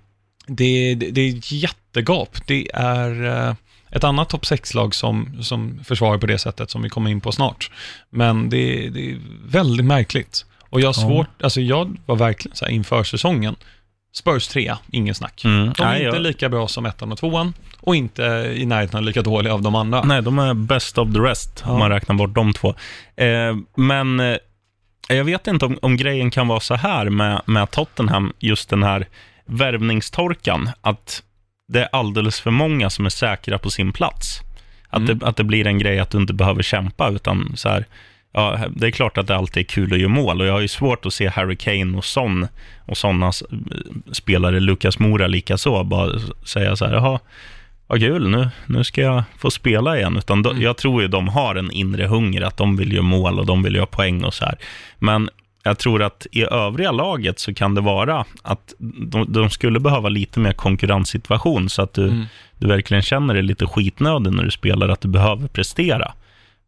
[0.47, 2.37] Det, det, det, är ett jättegap.
[2.47, 3.55] Det är uh,
[3.90, 7.33] ett annat topp 6-lag som, som försvarar på det sättet, som vi kommer in på
[7.33, 7.71] snart.
[8.11, 10.47] Men det, det är väldigt märkligt.
[10.61, 11.45] Och jag har svårt, ja.
[11.45, 13.57] alltså jag var verkligen så här inför säsongen,
[14.14, 15.44] Spurs 3, ingen snack.
[15.44, 15.72] Mm.
[15.77, 16.22] De är Nej, inte jag...
[16.22, 18.22] lika bra som ettan och tvåan och inte
[18.57, 20.05] i närheten lika dåliga av de andra.
[20.05, 21.72] Nej, de är best of the rest ja.
[21.72, 22.75] om man räknar bort de två.
[23.16, 24.37] Eh, men eh,
[25.09, 28.83] jag vet inte om, om, grejen kan vara så här med, med Tottenham, just den
[28.83, 29.07] här
[29.44, 31.22] värvningstorkan, att
[31.68, 34.40] det är alldeles för många som är säkra på sin plats.
[34.88, 35.18] Att, mm.
[35.18, 37.87] det, att det blir en grej att du inte behöver kämpa, utan så här,
[38.33, 40.61] ja, det är klart att det alltid är kul att göra mål och jag har
[40.61, 42.47] ju svårt att se Harry Kane och Son
[42.87, 43.33] och sådana
[44.12, 47.21] spelare, Lukas Mora likaså, bara säga så här, jaha,
[47.87, 50.16] vad kul, nu, nu ska jag få spela igen.
[50.16, 50.62] Utan mm.
[50.62, 53.62] Jag tror ju de har en inre hunger, att de vill göra mål och de
[53.62, 54.59] vill göra poäng och så här.
[54.99, 55.31] Men
[55.62, 60.09] jag tror att i övriga laget så kan det vara att de, de skulle behöva
[60.09, 62.25] lite mer konkurrenssituation, så att du, mm.
[62.59, 66.12] du verkligen känner dig lite skitnödig när du spelar, att du behöver prestera.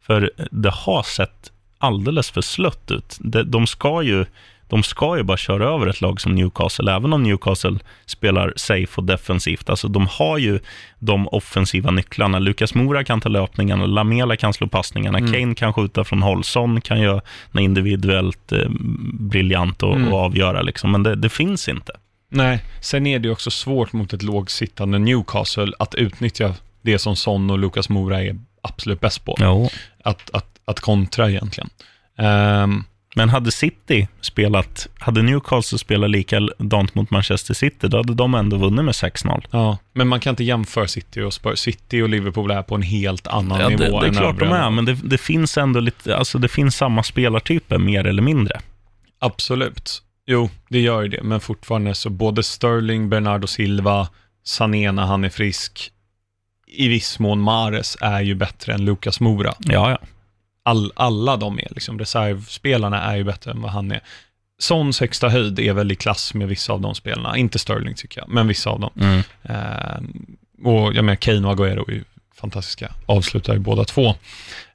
[0.07, 1.53] För det har sett
[1.85, 3.17] alldeles för slött ut.
[3.21, 4.25] De, de, ska ju,
[4.69, 8.93] de ska ju bara köra över ett lag som Newcastle, även om Newcastle spelar safe
[8.97, 9.71] och defensivt.
[9.71, 10.61] Alltså, de har ju
[10.99, 12.39] de offensiva nycklarna.
[12.39, 15.33] Lukas Mora kan ta löpningarna, Lamela kan slå passningarna, mm.
[15.33, 17.21] Kane kan skjuta från håll, Son kan göra
[17.59, 18.69] individuellt eh,
[19.13, 20.13] briljant och, mm.
[20.13, 20.93] och avgöra, liksom.
[20.93, 21.93] men det, det finns inte.
[22.29, 27.51] Nej, sen är det också svårt mot ett lågsittande Newcastle att utnyttja det som Son
[27.51, 29.37] och Lukas Mora är absolut bäst på.
[29.41, 29.71] Jo.
[30.05, 31.71] Att, att att kontra egentligen.
[32.19, 32.85] Um,
[33.17, 38.57] men hade City spelat, hade Newcastle spelat likadant mot Manchester City, då hade de ändå
[38.57, 39.45] vunnit med 6-0.
[39.51, 41.59] Ja, men man kan inte jämföra City och Spurs.
[41.59, 44.53] City och Liverpool är på en helt annan ja, nivå det, det är klart de
[44.53, 48.61] är, men det, det, finns ändå lite, alltså det finns samma spelartyper mer eller mindre.
[49.19, 50.03] Absolut.
[50.27, 54.09] Jo, det gör ju det, men fortfarande så både Sterling, Bernardo Silva,
[54.45, 55.91] Sané när han är frisk,
[56.67, 59.55] i viss mån Mares är ju bättre än Lucas Mora.
[59.59, 59.99] Ja, ja.
[60.65, 61.69] All, alla de är.
[61.71, 64.01] Liksom, reservspelarna är ju bättre än vad han är.
[64.59, 67.37] Sons högsta höjd är väl i klass med vissa av de spelarna.
[67.37, 68.91] Inte Sterling tycker jag, men vissa av dem.
[69.01, 69.23] Mm.
[69.43, 70.01] Eh,
[70.71, 74.07] och jag menar, Kane och Agüero är ju fantastiska avslutare båda två.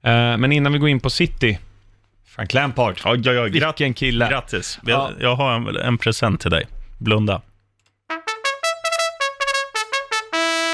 [0.02, 1.60] Eh, men innan vi går in på City,
[2.26, 3.00] Frank Lampard.
[3.04, 4.30] Ja, ja, ja, Vilken kille.
[4.30, 4.80] grattis.
[4.86, 5.12] Ja.
[5.20, 6.68] Jag, jag har en, en present till dig.
[6.98, 7.42] Blunda.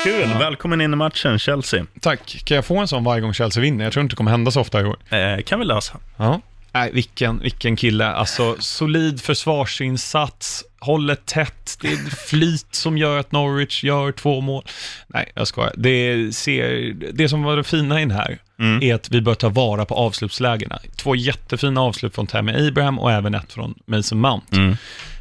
[0.05, 0.37] Kul, Ja.
[0.37, 1.85] välkommen in i matchen, Chelsea.
[2.01, 2.41] Tack.
[2.45, 3.83] Kan jag få en sån varje gång Chelsea vinner?
[3.83, 4.97] Jag tror inte det kommer hända så ofta i år.
[5.09, 5.97] Eh, kan vi lösa.
[6.17, 6.41] Ja.
[6.71, 8.05] Nej, vilken, vilken kille.
[8.07, 14.63] Alltså, solid försvarsinsats, håller tätt, det är flyt som gör att Norwich gör två mål.
[15.07, 15.73] Nej, jag skojar.
[15.77, 18.83] Det, ser, det som var det fina i den här Mm.
[18.83, 20.79] är att vi bör ta vara på avslutslägena.
[20.95, 24.55] Två jättefina avslut från Tammy Abraham och även ett från Mason Mount.
[24.55, 24.77] Mm.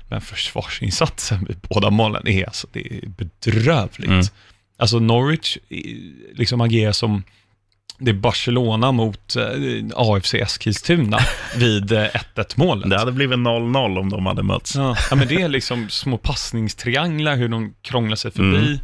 [0.09, 4.09] Men försvarsinsatsen vid båda målen är, alltså, det är bedrövligt.
[4.11, 4.25] Mm.
[4.77, 5.79] Alltså Norwich eh,
[6.35, 7.23] liksom agerar som
[7.99, 9.45] det är Barcelona mot eh,
[9.95, 11.19] AFC Eskilstuna
[11.57, 12.91] vid eh, 1-1 målet.
[12.91, 14.75] Det hade blivit 0-0 om de hade mötts.
[14.77, 18.81] Ja, ja, men det är liksom små passningstrianglar, hur de krånglar sig förbi.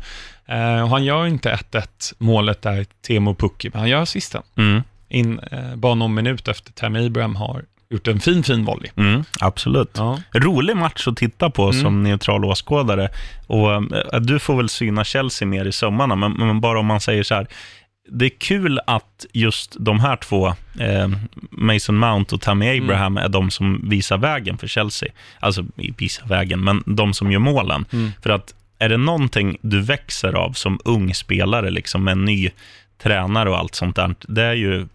[0.46, 4.42] Eh, och han gör inte 1-1 målet där, Temo Pukki, men han gör sista.
[4.56, 4.82] Mm.
[5.08, 8.90] In, eh, bara någon minut efter Tammy Abraham har gjort en fin, fin volley.
[8.96, 9.90] Mm, absolut.
[9.96, 10.18] Ja.
[10.34, 11.82] Rolig match att titta på Mm.
[11.82, 13.08] som neutral åskådare.
[13.46, 17.00] Och, eh, du får väl syna Chelsea mer i sömmarna, men, men bara om man
[17.00, 17.46] säger så här.
[18.12, 20.46] Det är kul att just de här två,
[20.78, 21.08] eh,
[21.50, 22.84] Mason Mount och Tammy Mm.
[22.84, 25.08] Abraham, är de som visar vägen för Chelsea.
[25.40, 25.64] Alltså,
[25.98, 27.84] visar vägen, men de som gör målen.
[27.92, 28.10] Mm.
[28.22, 32.50] För att är det någonting du växer av som ung spelare, liksom en ny
[33.02, 34.86] tränare och allt sånt där, det är ju,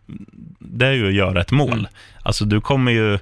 [0.60, 1.74] det är ju att göra ett mål.
[1.74, 1.86] Mm.
[2.24, 3.20] Alltså du kommer ju,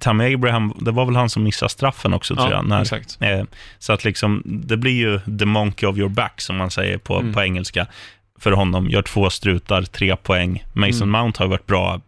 [0.00, 2.66] Tammy Abraham, det var väl han som missade straffen också tror jag.
[2.68, 3.18] När, exakt.
[3.20, 3.42] eh,
[3.78, 7.18] så att liksom, det blir ju the monkey of your back som man säger på,
[7.18, 7.32] Mm.
[7.34, 7.86] på engelska
[8.40, 8.90] för honom.
[8.90, 10.64] Gör två strutar, tre poäng.
[10.72, 11.20] Mason Mm.
[11.20, 12.00] Mount har varit bra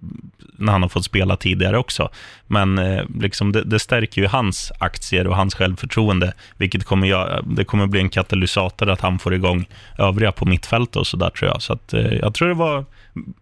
[0.56, 2.08] när han har fått spela tidigare också.
[2.46, 7.42] Men eh, liksom det, det stärker ju hans aktier och hans självförtroende, vilket kommer, göra,
[7.42, 9.68] det kommer bli en katalysator att han får igång
[9.98, 11.62] övriga på mittfältet och sådär tror jag.
[11.62, 12.84] Så att, eh, jag tror det var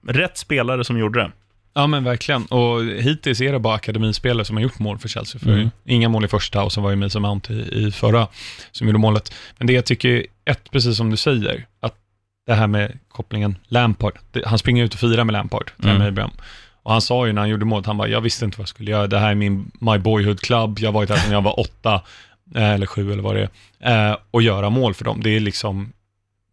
[0.09, 1.31] rätt spelare som gjorde det.
[1.75, 2.47] Ja men verkligen.
[2.47, 5.41] Och hittills är det bara akademispelare som har gjort mål för Chelsea.
[5.41, 5.71] För Mm.
[5.85, 8.27] Inga mål i första och så var ju Mason Mount i, i förra
[8.73, 9.33] som gjorde målet.
[9.59, 11.95] Men det jag tycker, ett, precis som du säger, att
[12.51, 14.19] det här med kopplingen Lampard.
[14.45, 16.03] Han springer ut och firar med Lampard, Mm.
[16.03, 16.31] Abraham.
[16.83, 18.69] Och han sa ju när han gjorde målet, han bara, jag visste inte vad jag
[18.69, 19.07] skulle göra.
[19.07, 20.79] Det här är min My Boyhood Club.
[20.79, 22.03] Jag har varit här sedan jag var åtta,
[22.55, 23.49] eh, eller sju eller vad det
[23.81, 24.11] är.
[24.11, 25.21] Eh, och göra mål för dem.
[25.23, 25.93] Det är liksom,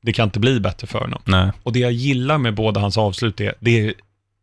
[0.01, 1.21] det kan inte bli bättre för honom.
[1.25, 1.51] Nej.
[1.63, 3.93] Och det jag gillar med båda hans avslut är, det är,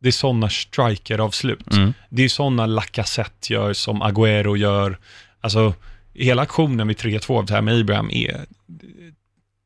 [0.01, 1.73] det är sådana striker-avslut.
[1.73, 1.93] Mm.
[2.09, 4.99] Det är sådana Lacazette gör som Agüero gör.
[5.41, 5.75] Alltså,
[6.15, 8.41] hela aktionen vid 3-2 av det här med Abraham är...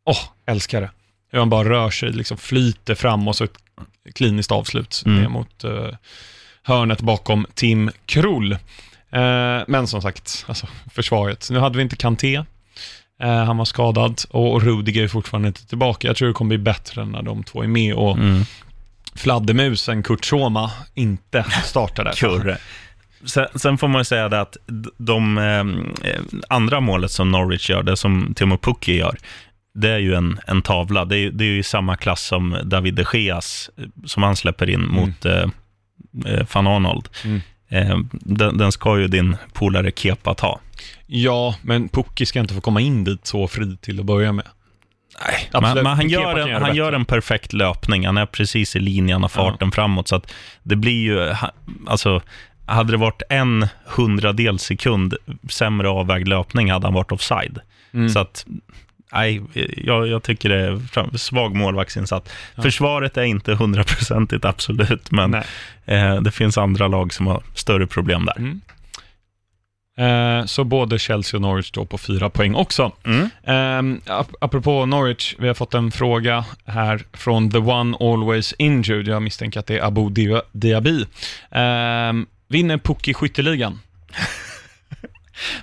[0.05, 0.91] Åh, älskar det.
[1.31, 3.59] Hur han bara rör sig, liksom flyter fram och så ett
[4.15, 5.21] kliniskt avslut Mm.
[5.23, 5.89] ner mot eh,
[6.63, 8.53] hörnet bakom Tim Krull.
[8.53, 11.49] Eh, men som sagt, alltså, försvaret.
[11.51, 12.35] Nu hade vi inte Kanté.
[13.23, 16.07] Eh, han var skadad och Rudiger är fortfarande inte tillbaka.
[16.09, 18.43] Jag tror det kommer bli bättre när de två är med och Mm.
[19.15, 22.13] fladdermusen Kurt Schoma inte startade.
[22.17, 22.59] Kurre.
[23.25, 24.57] Sen, sen får man ju säga det att
[24.99, 25.65] de eh,
[26.49, 29.19] andra målet som Norwich gör, det som Timo Pukki gör,
[29.81, 31.05] det är ju en, en tavla.
[31.05, 34.37] Det är, det är ju i samma klass som David de Geas, eh, som han
[34.37, 35.45] släpper in mot eh,
[36.27, 37.09] eh, van Arnold.
[37.25, 37.41] Mm.
[37.69, 40.61] Eh, den, den ska ju din polare Kepa ta.
[41.07, 44.47] Ja, men Pukki ska inte få komma in dit så fri till att börja med.
[45.27, 45.75] Nej, Absolut.
[45.75, 48.07] men, men han, gör en, han gör en perfekt löpning.
[48.07, 50.09] Han är precis i linjen av farten framåt.
[50.09, 51.35] Så att det blir ju,
[51.87, 52.23] alltså,
[52.67, 55.15] hade det varit en hundradel sekund
[55.51, 57.59] sämre avvägd löpning hade han varit offside.
[57.93, 58.09] Mm.
[58.09, 58.47] Så att,
[59.13, 59.43] nej,
[59.77, 62.31] jag, jag tycker det är fram- svag målvaktsinsats.
[62.63, 65.35] Försvaret är inte hundraprocentigt absolut, men
[65.87, 68.37] eh, det finns andra lag som har större problem där.
[68.39, 68.61] Mm.
[69.99, 72.93] Eh, så både Chelsea och Norwich står på fyra poäng också.
[73.05, 73.21] Mm.
[73.45, 79.09] Um, ap- apropå Norwich, vi har fått en fråga här från the one always injured.
[79.09, 81.05] Jag misstänker att det är Abu Dia- Diaby.
[81.51, 83.81] Um, vinner Pukki skytteligan?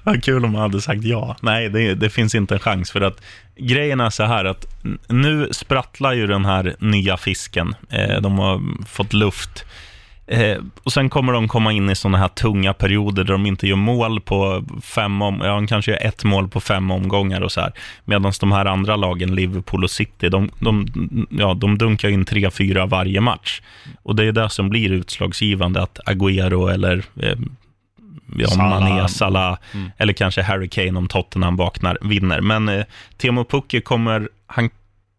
[0.03, 1.35] Vad kul om man hade sagt ja.
[1.41, 2.91] Nej, det, det finns inte en chans.
[2.91, 3.21] För att
[3.55, 4.65] grejen är så här att
[5.07, 7.75] nu sprattlar ju den här nya fisken.
[7.89, 9.65] Eh, de har fått luft.
[10.27, 13.67] Eh, och sen kommer de komma in i sådana här tunga perioder där de inte
[13.67, 17.51] gör mål på fem om, ja, de kanske gör ett mål på fem omgångar och
[17.51, 17.71] så här.
[18.05, 20.87] Medan de här andra lagen, Liverpool och City, de, de,
[21.29, 23.61] ja, de dunkar in tre, fyra varje match.
[24.03, 27.37] Och det är det som blir utslagsgivande, att Agüero eller eh,
[28.41, 28.81] ja, Salah.
[28.81, 29.91] Mané, Salah, Mm.
[29.97, 32.41] eller kanske Harry Kane om Tottenham vaknar, vinner.
[32.41, 32.85] Men eh,
[33.17, 34.69] Timo Pukki kommer, han,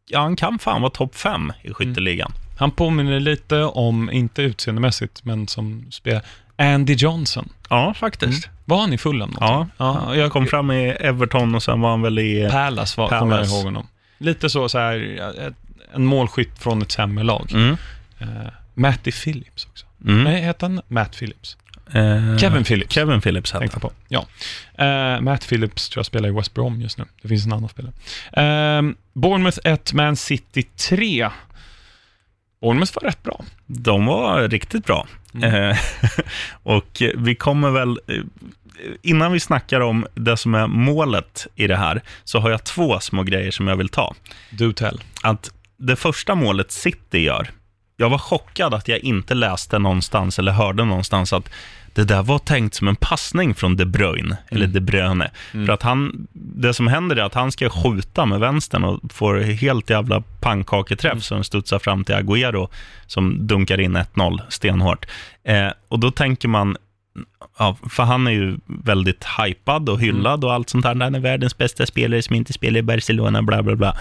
[0.08, 2.32] ja, han kan fan vara topp fem i skytteligan.
[2.58, 6.22] Han påminner lite om, inte utseendemässigt, men som spelar
[6.58, 7.48] Andy Johnson.
[7.70, 8.48] Ja, faktiskt.
[8.64, 9.36] Var han i Fulham?
[9.40, 12.48] Ja, ja jag kom fram i Everton och sen var han väl i...
[12.50, 13.86] Palace var, kommer jag ihåg honom.
[14.18, 15.54] Lite så, så här, ett-
[15.94, 17.50] en målskytt från ett sämre lag.
[17.52, 17.76] Mm.
[18.22, 18.28] Uh,
[18.74, 19.86] Matty Phillips också.
[20.04, 20.24] Mm.
[20.24, 21.56] Nej, heter han Matt Phillips?
[21.94, 22.94] Eh, Kevin Phillips.
[22.94, 23.80] Kevin Phillips hette han.
[23.80, 23.92] på.
[24.08, 24.26] Ja.
[24.84, 27.04] Eh, Matt Phillips tror jag spelar i West Brom just nu.
[27.22, 27.92] Det finns en annan spelare.
[28.78, 31.28] Uh, Bournemouth 1, Man City 3.
[32.60, 33.44] Bournemouth var rätt bra.
[33.66, 35.06] De var riktigt bra.
[35.34, 35.54] Mm.
[35.70, 35.76] Eh,
[36.62, 38.00] och vi kommer väl...
[38.08, 38.14] eh,
[39.02, 43.00] Innan vi snackar om det som är målet i det här, så har jag två
[43.00, 44.14] små grejer som jag vill ta.
[44.50, 45.00] Do tell.
[45.22, 47.50] Att det första målet City gör,
[47.96, 51.50] jag var chockad att jag inte läste någonstans eller hörde någonstans att
[51.94, 55.30] det där var tänkt som en passning från De Bruyne, eller De Bruyne.
[55.66, 59.40] För att han, det som händer är att han ska skjuta med vänstern och får
[59.40, 62.68] helt jävla pannkaketräff så den studsar fram till Agüero
[63.06, 65.06] som dunkar in 1-0 stenhårt.
[65.44, 66.76] Eh, och då tänker man,
[67.58, 70.94] ja, för han är ju väldigt hypad och hyllad och allt sånt där.
[70.94, 73.96] Han är världens bästa spelare som inte spelar i Barcelona, bla bla bla.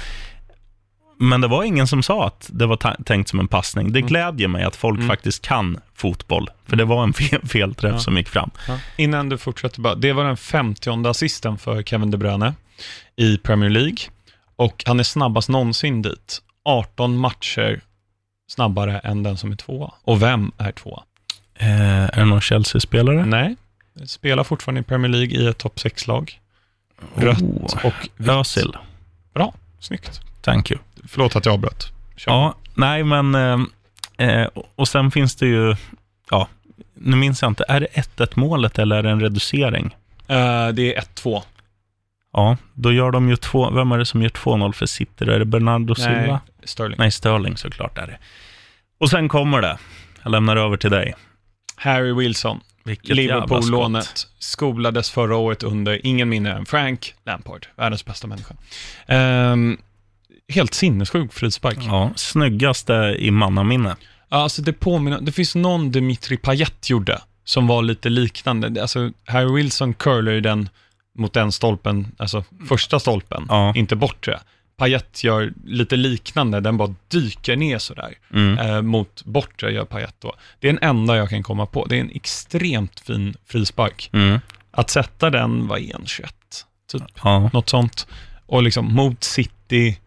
[1.17, 3.91] Men det var ingen som sa att det var tänkt som en passning.
[3.91, 7.99] Det glädjer mig att folk faktiskt kan fotboll, för det var en fel, felträff Ja.
[7.99, 8.51] som gick fram.
[8.67, 8.80] Ja.
[8.97, 9.95] Innan du fortsätter bara.
[9.95, 12.54] Det var den 50 assisten för Kevin De Bruyne
[13.15, 13.97] i Premier League.
[14.56, 16.41] Och han är snabbast någonsin dit.
[16.65, 17.82] 18 matcher
[18.51, 19.93] snabbare än den som är tvåa.
[20.04, 21.04] Och vem är tvåa?
[21.56, 23.25] Eh, är det någon Chelsea-spelare?
[23.25, 23.56] Nej,
[24.06, 26.39] spelar fortfarande i Premier League i ett topp 6-lag.
[27.15, 27.86] Rött Oh.
[27.86, 28.30] och vitt.
[28.30, 28.71] Özil.
[29.34, 30.21] Bra, snyggt.
[30.41, 30.80] Thank you.
[31.08, 31.91] Förlåt att jag avbröt.
[32.15, 32.32] Kör.
[32.32, 33.36] Ja, nej men...
[33.36, 33.60] Eh,
[34.28, 35.76] eh, och sen finns det ju...
[36.30, 36.48] Ja,
[36.94, 37.65] nu minns jag inte.
[37.68, 39.96] Är det 1-1 målet eller är det en reducering?
[40.28, 41.41] Eh, det är 1-2.
[42.34, 43.72] Ja, då gör de ju två...
[43.72, 45.24] Vem är det som gör 2-0 för City?
[45.24, 46.41] Är det Bernardo Nej, Silva?
[46.63, 46.96] Sterling.
[47.00, 48.18] Nej, Sterling såklart är det.
[48.98, 49.78] Och sen kommer det.
[50.24, 51.15] Jag lämnar över till dig.
[51.76, 52.60] Harry Wilson.
[53.02, 58.56] Liverpool-lånet, skolades förra året under ingen mindre än Frank Lampard, världens bästa människa.
[59.08, 59.78] Ehm,
[60.54, 61.78] helt sinnessjuk frispark.
[61.82, 62.12] Ja.
[62.16, 63.96] Snyggaste i mannaminne.
[64.30, 68.82] Alltså det påminner, det finns någon Dimitri Payet gjorde som var lite liknande.
[68.82, 70.70] Alltså Harry Wilson curlar ju den
[71.18, 73.74] mot den stolpen, alltså första stolpen, Ja.
[73.76, 74.40] inte bortre.
[74.78, 78.14] Payet gör lite liknande, den bara dyker ner sådär.
[78.34, 78.58] Mm.
[78.58, 80.34] Eh, mot bortre gör Payet då.
[80.60, 81.86] Det är den enda jag kan komma på.
[81.86, 84.10] Det är en extremt fin frispark.
[84.14, 84.40] Mm.
[84.72, 86.36] Att sätta den, en 21?
[86.92, 87.50] Typ Ja.
[87.54, 88.08] något sånt.
[88.46, 89.98] Och liksom mot City,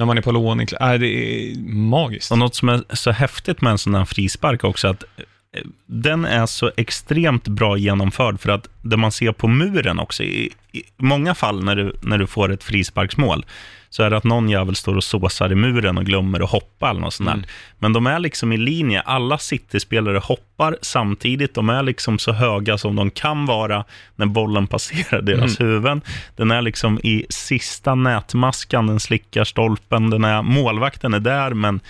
[0.00, 2.32] när man är på lån, äh, det är magiskt.
[2.32, 5.04] Och något som är så häftigt med en sån här frispark också, att
[5.52, 10.22] eh, den är så extremt bra genomförd, för att det man ser på muren också,
[10.22, 13.44] i, i många fall när du, när du får ett frisparksmål,
[13.90, 16.90] så är det att någon jävel står och såsar i muren och glömmer att hoppa
[16.90, 17.30] eller något sånt.
[17.30, 17.44] Mm.
[17.78, 22.78] Men de är liksom i linje, alla City-spelare hoppar samtidigt, de är liksom så höga
[22.78, 23.84] som de kan vara
[24.16, 26.00] när bollen passerar deras huvuden.
[26.36, 31.80] Den är liksom i sista nätmaskan, den slickar stolpen, den är, målvakten är där, men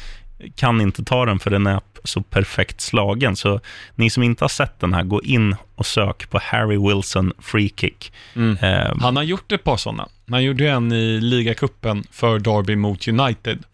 [0.54, 3.36] kan inte ta den för den är så perfekt slagen.
[3.36, 3.60] Så
[3.94, 7.70] ni som inte har sett den här, gå in och sök på Harry Wilson free
[7.76, 8.12] kick.
[8.36, 8.56] Mm.
[8.62, 10.08] Eh, Han har gjort ett par sådana.
[10.30, 13.64] Han gjorde en i ligacupen för Derby mot United.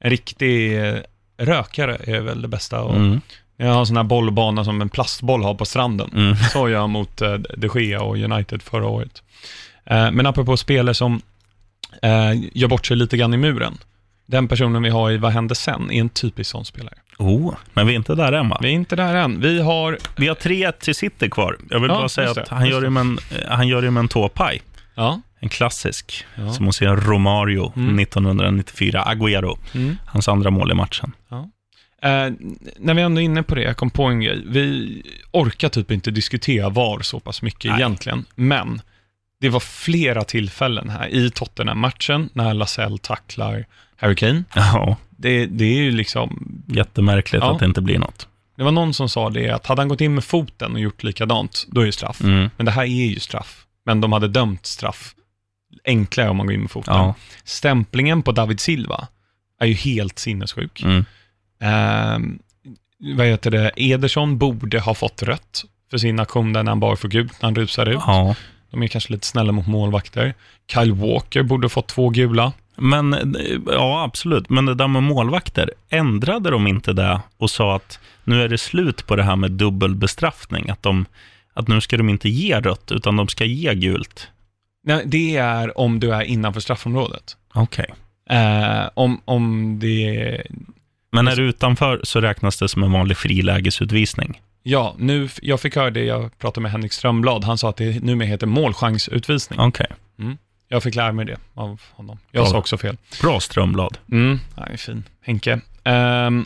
[0.00, 0.94] En riktig eh,
[1.38, 2.82] rökare är väl det bästa.
[2.82, 3.20] Och mm,
[3.56, 6.10] Jag har en sån här bollbana som en plastboll har på stranden.
[6.14, 9.22] mm, Så jag mot eh, De Gea och United förra året.
[9.84, 11.20] Eh, men apropå spelare som
[12.02, 13.78] eh, gör bort sig lite grann i muren.
[14.26, 16.94] Den personen vi har i Vad hände sen är en typisk sån spelare.
[17.18, 18.58] oh, men vi är inte där än va?
[18.62, 19.40] Vi är inte där än.
[19.40, 21.58] Vi har, Vi har 3-1 till City kvar.
[21.70, 22.86] Jag vill Ja, bara säga det, att han gör, det.
[22.88, 24.62] ju en, eh, han gör ju med en tåpaj.
[24.94, 26.52] ja, En klassisk, Ja.
[26.52, 27.98] som hon ser Romario Mm.
[27.98, 29.96] 1994, Agüero, mm.
[30.06, 31.12] hans andra mål i matchen.
[32.02, 32.30] Eh,
[32.78, 34.42] när vi ändå är inne på det, jag kom på en grej.
[34.46, 37.80] Vi orkar typ inte diskutera VAR så pass mycket Nej.
[37.80, 38.80] egentligen, men
[39.40, 43.64] det var flera tillfällen här i Tottenham-matchen när Lasell tacklar
[44.02, 44.44] Harry Kane.
[44.54, 47.52] Ja, Det, det är ju liksom, jättemärkligt Ja.
[47.52, 48.28] att det inte blir något.
[48.56, 51.02] det var någon som sa det, att hade han gått in med foten och gjort
[51.02, 52.20] likadant, då är det straff.
[52.20, 52.50] Mm.
[52.56, 53.66] Men det här är ju straff.
[53.86, 55.14] Men de hade dömt straff
[55.84, 56.94] enklare om man går in med foten.
[56.94, 57.14] Ja.
[57.44, 59.08] Stämplingen på David Silva
[59.60, 60.82] är ju helt sinnessjuk.
[60.82, 61.04] Mm.
[61.60, 62.38] Ehm,
[63.16, 63.70] vad heter det?
[63.76, 67.46] Ederson borde ha fått rött för sin aktion där när han bara får gult när
[67.46, 67.98] han rusar ut.
[68.06, 68.34] ja.
[68.70, 70.34] De är kanske lite snälla mot målvakter.
[70.72, 72.52] Kyle Walker borde ha fått två gula.
[72.76, 74.50] Men, ja absolut.
[74.50, 78.58] Men det där med målvakter, ändrade de inte det och sa att nu är det
[78.58, 80.70] slut på det här med dubbelbestraffning?
[80.70, 81.06] Att, de,
[81.54, 84.28] att nu ska de inte ge rött, utan de ska ge gult?
[84.84, 87.36] Nej, det är om du är innanför straffområdet.
[87.54, 87.94] Okej.
[88.30, 90.42] Eh, om, om det
[91.12, 94.40] Men är du utanför så räknas det som en vanlig frilägesutvisning.
[94.62, 98.02] Ja, nu, jag fick höra det, jag pratade med Henrik Strömblad, han sa att det
[98.04, 99.60] numera heter målchansutvisning.
[99.60, 99.86] Okej.
[100.72, 102.18] Jag fick lära mig det av honom.
[102.30, 102.50] Jag Bra.
[102.50, 102.96] sa också fel.
[103.22, 103.98] Bra Strömblad.
[104.12, 105.04] Mm, nej, fin.
[105.22, 105.60] Henke.
[105.84, 106.44] Ehm,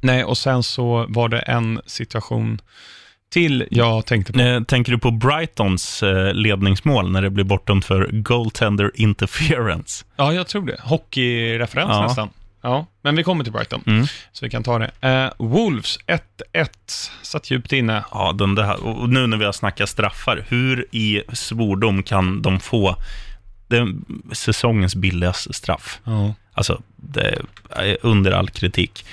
[0.00, 2.60] nej, och sen så var det en situation
[3.32, 4.40] till jag tänkte på.
[4.40, 10.04] Eh, Tänker du på Brightons eh, ledningsmål när det blir bortdömt för goaltender interference?
[10.16, 10.76] Ja, jag tror det.
[10.82, 12.02] Hockeyreferens Ja.
[12.06, 12.28] nästan.
[12.62, 14.06] Ja, men vi kommer till Brighton, Mm.
[14.32, 14.90] så vi kan ta det.
[15.00, 18.04] Eh, Wolves 1-1, satt djupt inne.
[18.10, 22.60] Ja, den där, och nu när vi har snackat straffar, hur i svordom kan de
[22.60, 22.96] få
[23.72, 26.00] det är säsongens billigaste straff?
[26.04, 26.34] Ja.
[26.54, 27.38] Alltså, det
[27.70, 29.04] är under all kritik.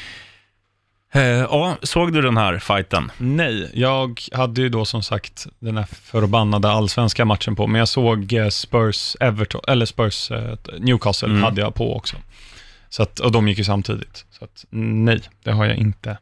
[1.13, 3.12] Eh, ja, såg du den här fighten?
[3.17, 7.88] Nej, jag hade ju då som sagt den här förbannade allsvenska matchen på, men jag
[7.88, 11.43] såg eh, Spurs, Everton, eller Spurs, eh, Newcastle Mm.
[11.43, 12.17] hade jag på också.
[12.89, 14.26] Så att, och de gick ju samtidigt.
[14.32, 16.17] Så att nej, det har jag inte.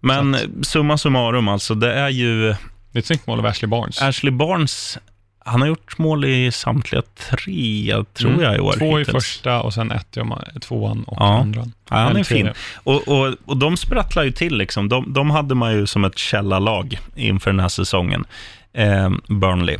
[0.00, 2.48] Men Så summa summarum, alltså, det är ju
[2.92, 4.02] Det är ett snyggt mål av Ashley Barnes.
[4.02, 4.98] Ashley Barnes.
[5.46, 8.42] Han har gjort mål i samtliga tre, tror Mm.
[8.42, 8.72] jag, i år.
[8.78, 9.12] Två i hittills.
[9.24, 10.16] första och sen ett
[10.56, 11.38] i tvåan och Ja.
[11.40, 11.60] andra.
[11.90, 12.50] Ja, han är fin.
[12.74, 14.56] Och, och, och de sprattlar ju till.
[14.56, 14.88] Liksom.
[14.88, 18.24] De, de hade man ju som ett källarlag inför den här säsongen,
[18.72, 19.76] eh, Burnley.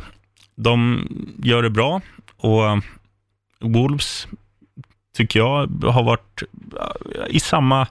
[0.55, 1.07] De
[1.43, 2.01] gör det bra
[2.37, 2.61] och
[3.59, 4.27] Wolves
[5.17, 6.43] tycker jag har varit
[7.29, 7.87] i samma,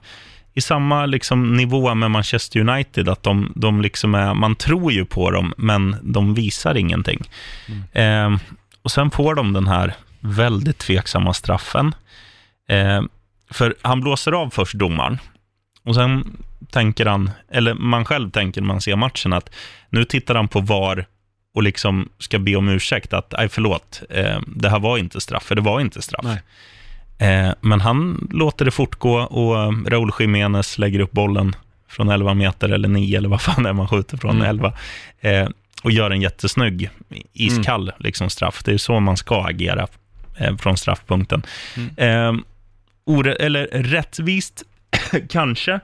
[0.55, 3.09] i samma liksom nivå med Manchester United.
[3.09, 7.21] Att de, de liksom är, man tror ju på dem, men de visar ingenting.
[7.93, 8.37] Eh,
[8.83, 11.95] och sen får de den här väldigt tveksamma straffen.
[12.69, 13.03] Eh,
[13.51, 15.19] för han blåser av först domaren
[15.85, 16.37] och sen
[16.71, 19.55] tänker han, eller man själv tänker när man ser matchen att
[19.90, 21.07] nu tittar han på VAR
[21.55, 25.43] och liksom ska be om ursäkt att, nej förlåt, eh, det här var inte straff,
[25.43, 26.25] för det var inte straff.
[26.25, 26.43] Nej.
[27.18, 31.57] Eh, men han låter det fortgå och eh, Raúl Jiménez lägger upp bollen
[31.88, 34.46] från 11 meter eller 9 eller vad fan det är man skjuter från, Mm.
[34.48, 34.72] 11.
[35.20, 35.48] Eh,
[35.83, 36.90] och gör en jättesnygg,
[37.33, 38.62] iskall liksom straff.
[38.64, 39.87] Det är så man ska agera
[40.38, 41.42] eh, från straffpunkten.
[41.77, 41.90] Mm.
[41.96, 44.62] Eh, eller rättvist,
[45.29, 45.81] kanske.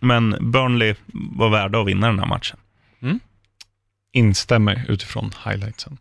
[0.00, 2.56] Men Burnley var värda att vinna den här matchen.
[4.16, 5.98] Instämmer utifrån highlightsen.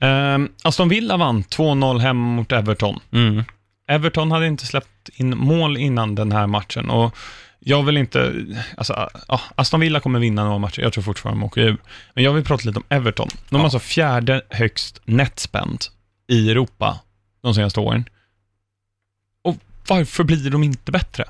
[0.00, 3.00] Um, Aston Villa vann 2-0 hemma mot Everton.
[3.12, 3.44] Mm.
[3.88, 7.16] Everton hade inte släppt in mål innan den här matchen och
[7.58, 8.34] jag vill inte,
[8.76, 11.76] alltså, ja, Aston Villa kommer vinna några matcher, jag tror fortfarande de åker ur.
[12.14, 13.28] Men jag vill prata lite om Everton.
[13.48, 13.64] De har Ja.
[13.64, 15.84] alltså fjärde högst netspend
[16.28, 17.00] i Europa
[17.42, 18.04] de senaste åren.
[19.44, 19.56] Och
[19.88, 21.24] varför blir de inte bättre?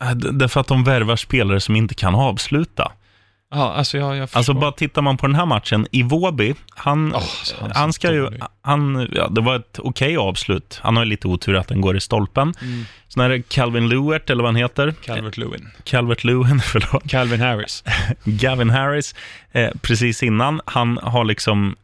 [0.00, 2.92] Äh, Därför att de värvar spelare som inte kan avsluta.
[3.50, 4.28] Ja, alltså jag, jag.
[4.32, 8.12] Alltså bara tittar man på den här matchen, Iwobi, han, så han är han ska
[8.12, 8.30] ju,
[8.62, 10.80] han, ja, det var ett okej avslut.
[10.82, 12.54] Han har ju lite otur att den går i stolpen.
[12.62, 12.84] Mm.
[13.08, 14.94] Sen är det Calvin Lewert, eller vad han heter.
[15.04, 15.68] Calvert Lewin.
[15.84, 17.10] Calvert Lewin, förlåt.
[17.10, 17.84] Calvin Harris.
[18.24, 19.14] Gavin Harris,
[19.52, 20.60] eh, precis innan.
[20.64, 21.76] Han har liksom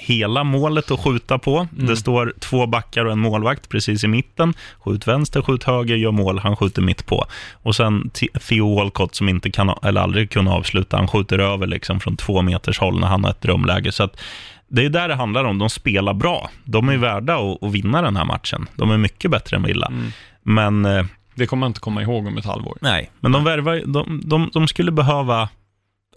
[0.00, 1.58] hela målet att skjuta på.
[1.58, 1.86] Mm.
[1.86, 4.54] Det står två backar och en målvakt precis i mitten.
[4.78, 6.38] Skjut vänster, skjut höger, gör mål.
[6.38, 7.24] Han skjuter mitt på.
[7.62, 8.10] Och sen
[8.48, 10.96] Theo Walcott som inte kan, eller aldrig kunde avsluta.
[10.96, 13.92] Han skjuter över liksom från två meters håll när han har ett drömläge.
[13.92, 14.20] Så att
[14.68, 15.58] det är där det handlar om.
[15.58, 16.50] De spelar bra.
[16.64, 18.68] De är värda att, att vinna den här matchen.
[18.74, 19.86] De är mycket bättre än Villa.
[19.86, 20.10] Mm.
[20.42, 22.78] Men eh, Det kommer man inte komma ihåg om ett halvår.
[22.80, 25.48] Nej, men de värvar de, de, de skulle behöva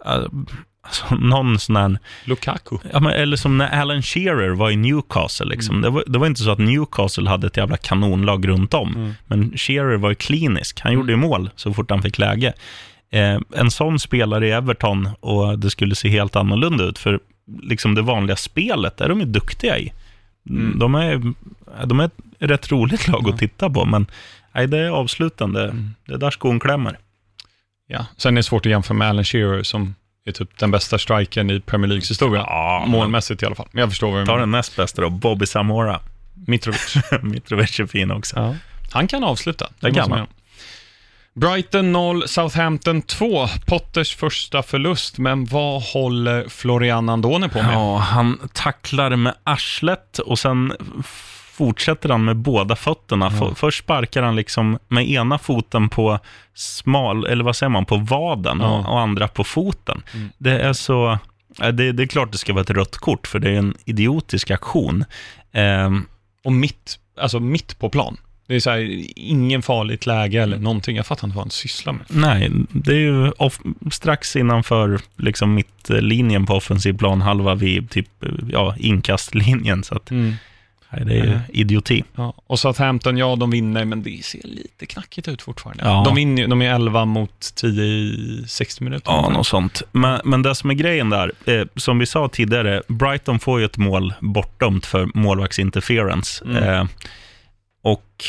[0.06, 0.24] äh,
[0.84, 2.76] alltså, någon sån här, Lukaku.
[2.92, 5.46] ja, men, eller som när Alan Shearer var i Newcastle.
[5.46, 5.80] Liksom.
[5.80, 9.12] Det, var, det var inte så att Newcastle hade ett jävla kanonlag runt om, Mm.
[9.26, 10.80] men Shearer var ju klinisk.
[10.80, 12.52] Han gjorde ju mål så fort han fick läge.
[13.10, 17.20] Eh, en sån spelare i Everton och det skulle se helt annorlunda ut, för
[17.62, 19.92] liksom det vanliga spelet är de ju duktiga i.
[20.50, 20.78] Mm.
[20.78, 21.32] De, är,
[21.86, 24.06] de är ett rätt roligt lag att titta på, men
[24.54, 25.64] nej, det är avslutande.
[25.64, 25.90] Mm.
[26.06, 26.98] Det är där skon klämmer.
[27.86, 28.06] Ja.
[28.16, 29.94] Sen är det svårt att jämföra med Alan Shearer som
[30.26, 32.40] är typ den bästa strikern i Premier Leagues historia.
[32.46, 33.68] Ja, Målmässigt i alla fall.
[33.72, 34.40] Men jag förstår vad du Ta menar.
[34.40, 36.00] den näst bästa då, Bobby Zamora.
[36.46, 36.94] Mitrovic.
[37.22, 38.36] Mitrovic är fin också.
[38.36, 38.54] ja.
[38.90, 39.68] Han kan avsluta.
[39.80, 40.26] Det kan man.
[41.34, 43.46] Brighton 0, Southampton 2.
[43.66, 47.74] Potters första förlust, men vad håller Florian Andone på med?
[47.74, 50.72] Ja, han tacklar med arslet och sen
[51.54, 53.26] fortsätter han med båda fötterna.
[53.26, 56.18] F- Först sparkar han liksom med ena foten på
[56.54, 58.78] smal, eller vad säger man, på vaden Ja.
[58.78, 60.02] och, och andra på foten.
[60.14, 60.28] Mm.
[60.38, 61.18] Det är så...
[61.58, 63.74] ja, Det, det är klart det ska vara ett rött kort, för det är en
[63.84, 65.04] idiotisk aktion.
[65.52, 66.06] Ehm,
[66.44, 68.16] Och mitt, alltså mitt på plan.
[68.46, 70.96] Det är så här, ingen farligt läge eller någonting.
[70.96, 72.02] Jag fattar inte vad han sysslar med.
[72.08, 73.60] Nej, det är ju off-
[73.92, 78.08] strax innanför liksom mittlinjen på offensiv plan, halva vid typ,
[78.50, 79.82] ja, inkastlinjen.
[79.84, 80.34] Så att, Nej,
[81.00, 82.04] det är ju idioti.
[82.14, 82.34] Ja.
[82.46, 85.84] Och Southampton, ja, de vinner, men det ser lite knackigt ut fortfarande.
[85.84, 86.02] Ja.
[86.04, 89.12] De, vinner, de är 11 mot 10 i 60 minuter.
[89.12, 89.82] Ja, något sånt.
[89.92, 93.64] Men, men det som är grejen där, eh, som vi sa tidigare, Brighton får ju
[93.64, 96.44] ett mål bortdömt för målvaktsinterference.
[96.44, 96.64] Mm.
[96.64, 96.86] Eh,
[97.82, 98.24] och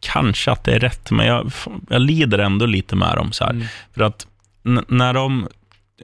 [0.00, 1.52] kanske att det är rätt, men jag,
[1.88, 3.32] jag lider ändå lite med dem.
[3.32, 3.50] Så här.
[3.50, 3.66] Mm.
[3.94, 4.26] För att
[4.88, 5.48] när de,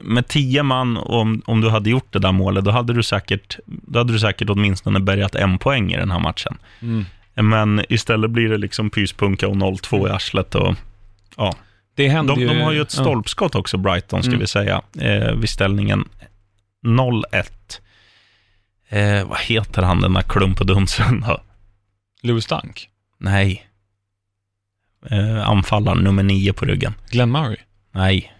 [0.01, 3.59] med tio man, om, om du hade gjort det där målet, då hade du säkert,
[3.65, 6.57] då hade du säkert åtminstone bärgat en poäng i den här matchen.
[6.81, 7.05] Mm.
[7.35, 10.55] Men istället blir det liksom pyspunka och 0-2 i arslet.
[10.55, 10.75] Och,
[11.37, 11.55] ja.
[11.95, 12.47] Det händer de, ju...
[12.47, 13.03] de har ju ett ja.
[13.03, 14.39] stolpskott också, Brighton, ska Mm.
[14.39, 16.09] vi säga, eh, vid ställningen
[16.83, 17.81] 0-1.
[18.89, 21.41] Eh, vad heter han, den där klumpedunsen då?
[22.21, 23.65] Lewis Dunk, Nej.
[25.09, 26.93] Eh, anfallaren, nummer nio på ryggen.
[27.09, 27.57] Glenn Murray.
[27.91, 28.33] Nej.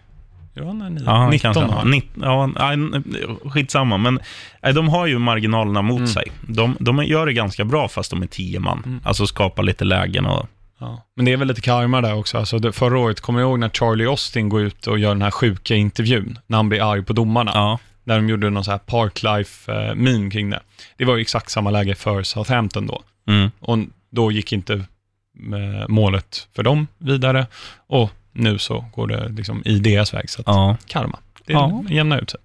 [0.54, 1.02] Ja, han är nio.
[1.06, 1.72] Ja, 19 kanske.
[1.74, 1.90] har han.
[1.90, 3.02] Nitt, ja, nej,
[3.50, 4.20] skitsamma, men
[4.62, 6.08] nej, de har ju marginalerna mot Mm.
[6.08, 6.32] sig.
[6.48, 8.82] De, de gör det ganska bra fast de är tio man.
[8.86, 9.00] Mm.
[9.04, 10.46] Alltså skapar lite lägen och...
[10.78, 11.02] Ja.
[11.16, 12.38] Men det är väl lite karma där också.
[12.38, 15.22] Alltså, det, förra året, kommer jag ihåg när Charlie Austin går ut och gör den
[15.22, 18.70] här sjuka intervjun, när han blir arg på domarna, Ja, där de gjorde någon så
[18.70, 20.60] här Parklife-meme kring det.
[20.96, 23.02] Det var ju exakt samma läge för Southampton då.
[23.28, 23.78] mm, Och
[24.10, 27.46] då gick inte eh, målet för dem vidare
[27.86, 30.30] och nu så går det liksom i deras väg.
[30.30, 30.76] Så ja.
[30.86, 31.18] karma.
[31.46, 31.84] Det Ja.
[31.88, 32.40] jämnar ut sig.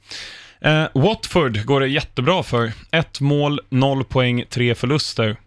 [0.62, 2.72] Eh, Watford går det jättebra för.
[2.92, 5.38] Ett mål, noll poäng, tre förluster.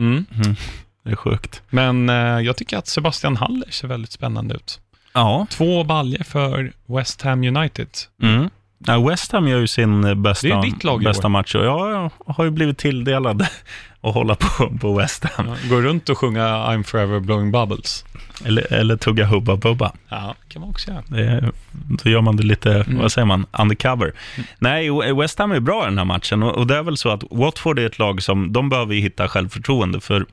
[0.00, 0.26] Mm.
[0.34, 0.56] Mm.
[1.04, 1.62] Det är sjukt.
[1.70, 4.80] Men eh, jag tycker att Sebastian Haller ser väldigt spännande ut.
[5.12, 5.46] Ja.
[5.50, 7.88] Två baljer för West Ham United.
[8.22, 8.50] Mm.
[8.86, 10.62] Ja, West Ham gör ju sin eh, bästa,
[11.04, 13.42] bästa match och jag har ju blivit tilldelad
[14.00, 15.46] att hålla på, på West Ham.
[15.48, 18.04] Ja, går runt och sjunga I'm forever blowing bubbles.
[18.44, 19.92] Eller, eller tugga Hubba Bubba.
[20.08, 21.02] Ja, kan man också göra.
[21.08, 22.98] Det då gör man det lite, Mm.
[22.98, 24.12] vad säger man, undercover.
[24.58, 27.08] Nej, West Ham är bra i den här matchen och, och det är väl så
[27.10, 30.26] att Watford är ett lag som, de behöver ju hitta självförtroende för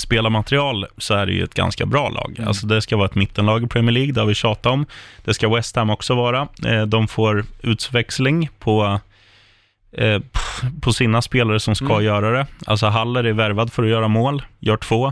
[0.00, 2.34] spelarmaterial så är det ju ett ganska bra lag.
[2.38, 2.48] Mm.
[2.48, 4.86] Alltså det ska vara ett mittenlag i Premier League, det har vi tjatat om.
[5.24, 6.48] Det ska West Ham också vara.
[6.66, 9.00] Eh, De får utväxling på,
[9.92, 10.20] eh,
[10.80, 12.04] på sina spelare som ska Mm.
[12.04, 12.46] göra det.
[12.66, 15.06] Alltså Haller är värvad för att göra mål, gör två.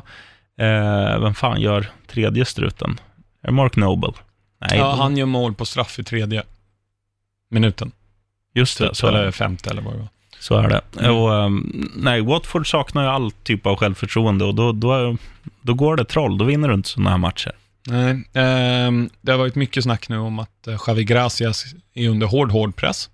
[0.61, 3.01] Eh, vem fan gör tredje struten?
[3.43, 4.13] Är Mark Noble?
[4.61, 6.43] Nej, Ja, han gör mål på straff i tredje
[7.51, 7.93] minuten.
[8.55, 8.87] just det.
[8.89, 10.09] Typ, Så, eller femte eller vad det var.
[10.41, 10.81] Så är det.
[11.01, 11.17] Mm.
[11.17, 15.17] Och, ehm, nej, Watford saknar ju all typ av självförtroende och då, då,
[15.63, 16.39] då går det troll.
[16.39, 17.53] Då vinner du inte sådana här matcher.
[17.87, 21.65] Nej, ehm, det har varit mycket snack nu om att eh, Javi Gracias
[21.95, 23.11] är under hård, hård press.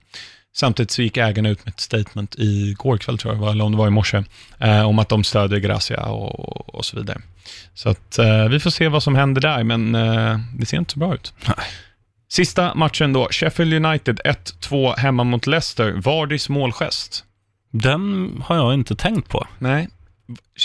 [0.55, 3.73] Samtidigt så gick ägarna ut med ett statement i går kväll, tror jag, eller om
[3.73, 4.23] det var i morse,
[4.59, 7.21] eh, om att de stödjer Gracia och, och så vidare.
[7.75, 10.93] Så att eh, vi får se vad som händer där, men eh, det ser inte
[10.93, 11.33] så bra ut.
[11.47, 11.67] Nej.
[12.33, 15.93] Sista matchen då, Sheffield United 1-2 hemma mot Leicester.
[15.93, 17.25] Vardys målgest.
[17.71, 19.47] Den har jag inte tänkt på.
[19.59, 19.89] Nej.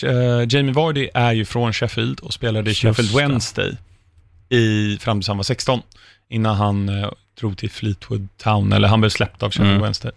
[0.04, 3.16] Eh, Jamie Vardy är ju från Sheffield och spelade i Sheffield.
[3.16, 3.78] Wednesday
[4.50, 5.82] i, fram tills han var 16,
[6.30, 7.10] innan han eh,
[7.40, 9.82] drog till Fleetwood Town, eller han blev släppt av Sheffield Mm.
[9.84, 10.12] Wednesday.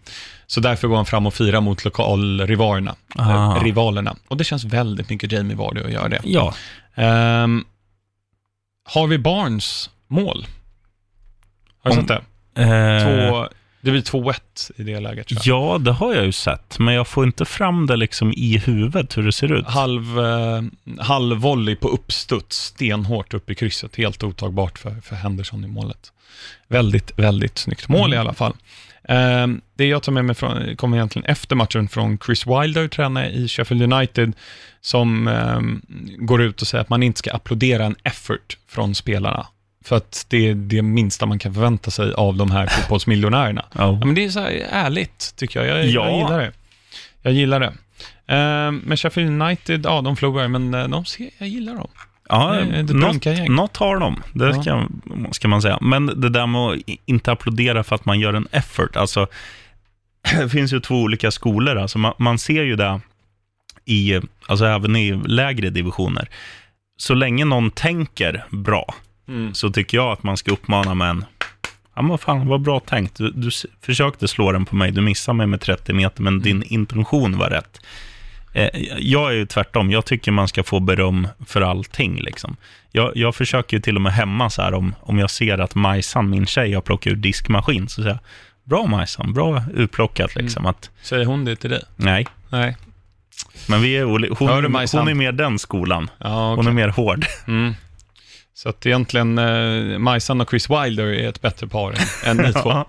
[0.46, 2.94] Så därför går han fram och firar mot lokalrivalerna.
[3.18, 4.16] Eh, rivalerna.
[4.28, 6.20] Och det känns väldigt mycket Jamie Vardy att göra det.
[6.24, 6.54] Ja,
[6.94, 7.64] Um,
[8.94, 10.46] Harvey Barnes mål.
[11.82, 12.22] Har du sett det?
[12.62, 13.48] eh, Två,
[13.80, 14.40] det blir 2-1
[14.76, 15.74] i det läget tror jag.
[15.74, 19.16] ja, det har jag ju sett, men jag får inte fram det liksom i huvudet
[19.16, 19.66] hur det ser ut.
[19.66, 20.62] Halv, eh,
[20.98, 23.96] halv volley på uppstuds, stenhårt upp i krysset.
[23.96, 26.12] Helt otagbart för, för Henderson i målet.
[26.68, 28.12] Väldigt, väldigt snyggt mål Mm.
[28.12, 28.52] i alla fall.
[29.04, 33.30] Eh, det jag tar med mig från, kommer egentligen efter matchen från Chris Wilder, tränare
[33.30, 34.32] i Sheffield United,
[34.80, 35.60] som eh,
[36.18, 39.46] går ut och säger att man inte ska applådera en effort från spelarna.
[39.84, 43.64] För att det är det minsta man kan förvänta sig av de här fotbollsmiljonärerna.
[43.72, 43.98] Ja.
[44.00, 45.78] Ja, men det är så här ärligt, tycker jag.
[45.78, 46.06] Jag, Ja.
[46.08, 46.52] jag gillar det.
[47.22, 47.66] Jag gillar det.
[48.34, 51.88] Eh, men Sheffield United, ja, de förlorar, men eh, de ser, jag gillar dem.
[52.28, 54.62] Ja, något, något har de, det Ja.
[54.62, 54.86] ska,
[55.32, 55.78] ska man säga.
[55.80, 59.26] Men det där med att inte applådera för att man gör en effort, alltså,
[60.40, 61.76] det finns ju två olika skolor.
[61.78, 63.00] Alltså, man, man ser ju det
[63.84, 66.28] i, alltså även i lägre divisioner.
[66.96, 68.94] Så länge någon tänker bra,
[69.52, 71.24] så tycker jag att man ska uppmana en
[71.94, 73.16] Ja, men fan, vad bra tänkt.
[73.16, 73.50] Du, du
[73.82, 77.50] försökte slå den på mig, du missade mig med 30 meter, men din intention var
[77.50, 77.80] rätt.
[78.52, 78.68] Eh,
[78.98, 82.20] jag är ju tvärtom, jag tycker man ska få beröm för allting.
[82.20, 82.56] Liksom.
[82.92, 85.74] Jag, jag försöker ju till och med hemma, så här, om, om jag ser att
[85.74, 88.18] Majsan, min tjej, har plockat ur diskmaskin, så säger jag,
[88.64, 90.34] bra Majsan, bra utplockat.
[90.34, 90.66] Liksom.
[90.66, 91.82] Att, Säger hon det till dig?
[91.96, 92.76] nej, Nej.
[93.68, 94.04] men vi är,
[94.34, 95.00] hon, Majsan?
[95.00, 96.10] hon är mer den skolan.
[96.18, 96.68] Ja, Hon okej.
[96.70, 97.26] är mer hård.
[97.46, 97.74] mm.
[98.62, 101.94] Så att egentligen, eh, Majsan och Chris Wilder är ett bättre par
[102.24, 102.70] än, ni två.
[102.70, 102.86] Ja.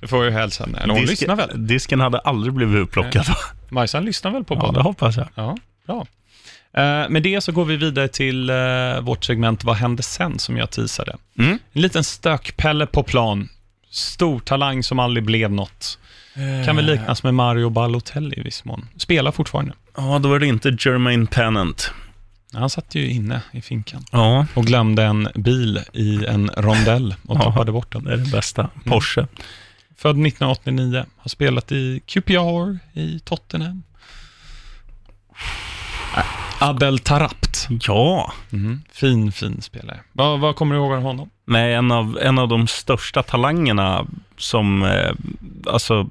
[0.00, 0.78] Det får jag hälsa henne.
[0.78, 1.66] Eller hon Disken- lyssnar väl?
[1.66, 3.24] Disken hade aldrig blivit upplockad.
[3.68, 4.74] Majsan lyssnar väl på Ja, podden?
[4.74, 5.28] det hoppas jag.
[5.34, 5.56] Ja,
[5.86, 6.06] bra.
[6.76, 8.56] Eh, med det så går vi vidare till eh,
[9.02, 11.16] vårt segment Vad hände sen, som jag teasade.
[11.38, 11.58] Mm.
[11.72, 13.48] En liten stökpelle på plan.
[13.90, 15.98] Stor talang som aldrig blev något.
[16.66, 18.88] Kan väl liknas med Mario Balotelli i viss mån.
[18.96, 19.72] Spelar fortfarande.
[19.96, 21.92] Ja, då är det inte Jermaine Pennant.
[22.52, 27.36] Han satt ju inne i finkan Ja, och glömde en bil i en rondell och
[27.36, 27.42] Ja.
[27.42, 28.04] tappade bort den.
[28.04, 28.70] det är det bästa.
[28.84, 29.26] Porsche.
[29.96, 33.82] Född 1989, har spelat i QPR, i Tottenham.
[36.60, 37.68] Adel Tarapt.
[37.86, 38.32] Ja.
[38.50, 38.82] Mhm.
[38.92, 40.00] Fin, fin spelare.
[40.12, 41.30] Vad, vad kommer du ihåg av honom?
[41.46, 44.06] Nej, en av, en av de största talangerna
[44.38, 45.10] som, eh,
[45.72, 46.10] alltså,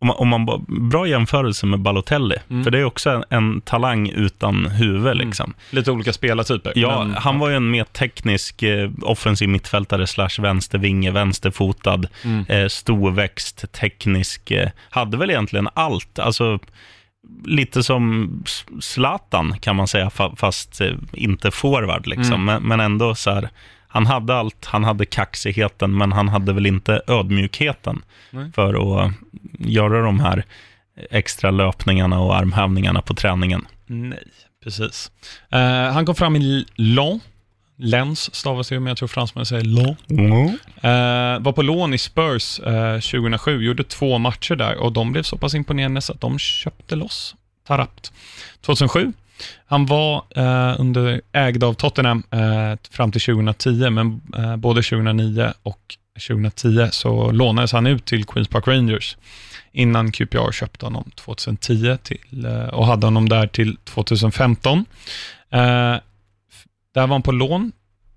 [0.00, 2.64] om man, om man bra jämförelse med Balotelli, Mm.
[2.64, 5.54] för det är också en, en talang utan huvud liksom.
[5.70, 6.72] Lite olika spelartyper.
[6.76, 12.44] Ja, men- han var ju en mer teknisk eh, offensiv mittfältare slash vänstervinge, vänsterfotad, Mm.
[12.48, 16.18] eh, storväxt, teknisk, eh, hade väl egentligen allt.
[16.18, 16.58] Alltså,
[17.44, 18.30] lite som
[18.80, 22.32] Zlatan kan man säga, fa- fast eh, inte forward liksom.
[22.34, 22.44] Mm.
[22.44, 23.48] Men, men ändå så här,
[23.88, 28.52] han hade allt, han hade kaxigheten, men han hade väl inte ödmjukheten Nej.
[28.54, 29.12] för att
[29.58, 30.44] göra de här
[31.10, 33.66] extra löpningarna och armhävningarna på träningen.
[33.86, 34.24] Nej,
[34.64, 35.10] precis.
[35.50, 37.22] Eh, han kom fram i Lens.
[37.80, 39.98] Lens stavas det, men jag tror fransmännen säger Lens.
[40.84, 45.22] Eh, var på lån i Spurs eh, 2007, gjorde två matcher där och de blev
[45.22, 47.34] så pass imponerande så att de köpte loss
[47.66, 48.12] Tarapt.
[48.60, 49.12] 2007,
[49.66, 55.52] han var eh, under, ägd av Tottenham eh, fram till 2010, men eh, både 2009
[55.62, 55.80] och
[56.28, 59.16] 2010 så lånades han ut till Queens Park Rangers
[59.72, 64.84] innan QPR köpte honom 2010 till, eh, och hade honom där till 2015.
[65.50, 65.58] Eh,
[66.94, 67.72] där var han på lån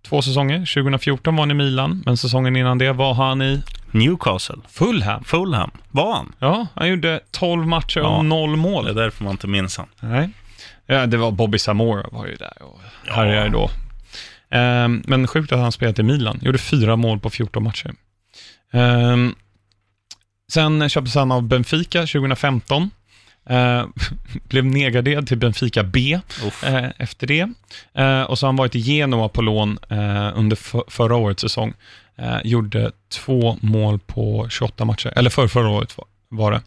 [0.07, 0.59] två säsonger.
[0.59, 3.61] 2014 var han i Milan, men säsongen innan det var han i
[3.91, 5.23] Newcastle, Fulham.
[5.23, 6.33] Fulham, var han?
[6.39, 8.07] Ja, han gjorde 12 matcher Ja.
[8.17, 8.85] och noll mål.
[8.85, 9.87] Det är därför man inte minns han.
[9.99, 10.29] Nej.
[10.85, 13.69] Ja, det var Bobby Zamora var ju där och härjade då.
[14.51, 16.39] Ehm, men sjukt att han spelat i Milan.
[16.41, 17.93] Gjorde fyra mål på 14 matcher.
[18.71, 19.35] Ehm,
[20.53, 22.91] sen köptes han av Benfica 2015.
[23.45, 23.93] Ehm,
[24.49, 26.19] blev nedgraderad till Benfica B
[26.63, 27.49] eh, efter det.
[27.93, 31.41] Eh, och så har han varit i Genoa på lån eh, under för, förra årets
[31.41, 31.73] säsong.
[32.43, 35.97] Gjorde två mål på 28 matcher, eller för förra året
[36.29, 36.61] var, det.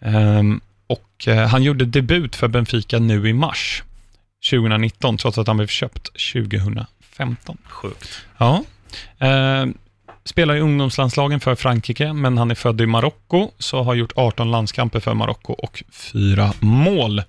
[0.00, 0.60] Ehm,
[1.20, 3.82] och eh, han gjorde debut för Benfica nu i mars
[4.50, 7.56] 2019, trots att han blev köpt 2015.
[7.64, 8.24] Sjukt.
[8.38, 8.64] Ja.
[9.18, 9.66] Eh,
[10.24, 14.50] spelar i ungdomslandslagen för Frankrike, men han är född i Marocko, så har gjort 18
[14.50, 17.22] landskamper för Marocko och fyra mål.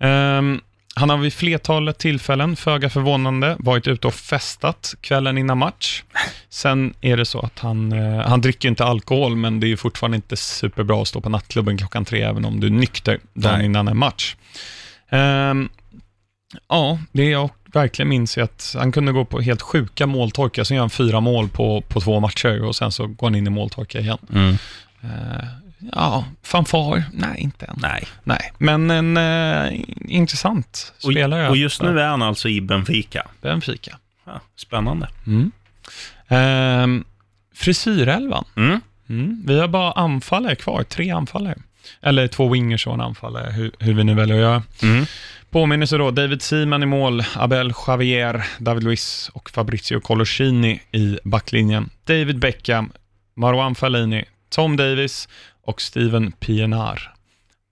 [0.00, 0.60] Ehm,
[1.00, 6.02] han har vid flertalet tillfällen, föga förvånande, varit ute och festat kvällen innan match.
[6.48, 10.16] Sen är det så att han, eh, han dricker inte alkohol, men det är fortfarande
[10.16, 13.66] inte superbra att stå på nattklubben klockan tre, även om du är nykter dagen Nej.
[13.66, 14.36] innan en match.
[15.08, 15.68] Ehm,
[16.68, 20.74] ja, det jag verkligen minns är att han kunde gå på helt sjuka måltorkar, sen
[20.74, 23.50] gör han fyra mål på, på två matcher och sen så går han in i
[23.50, 24.18] måltorka igen.
[24.32, 24.56] Mm.
[25.02, 25.44] Eh,
[25.92, 27.04] ja, fanfar?
[27.12, 27.78] Nej, inte än.
[27.82, 28.08] Nej.
[28.24, 31.48] Nej, men en eh, intressant Och, spelare.
[31.48, 33.26] och just nu är han alltså i Benfica.
[33.42, 33.98] Benfica.
[34.24, 35.08] Ja, spännande.
[35.26, 35.52] Mm.
[36.28, 37.04] Ehm,
[37.54, 38.44] frisyrelvan.
[38.56, 38.80] Mm.
[39.08, 39.42] Mm.
[39.46, 41.58] Vi har bara anfallare kvar, tre anfallare.
[42.02, 44.62] Eller två wingers och en anfallare, hur, hur vi nu väljer att göra.
[44.82, 45.04] Mm.
[45.50, 51.90] Påminnelse då, David Seaman i mål, Abel Javier, David Luiz och Fabrizio Coloscini i backlinjen.
[52.04, 52.92] David Beckham,
[53.34, 55.28] Marwan Fellini, Tom Davis
[55.64, 57.12] och Steven Pienaar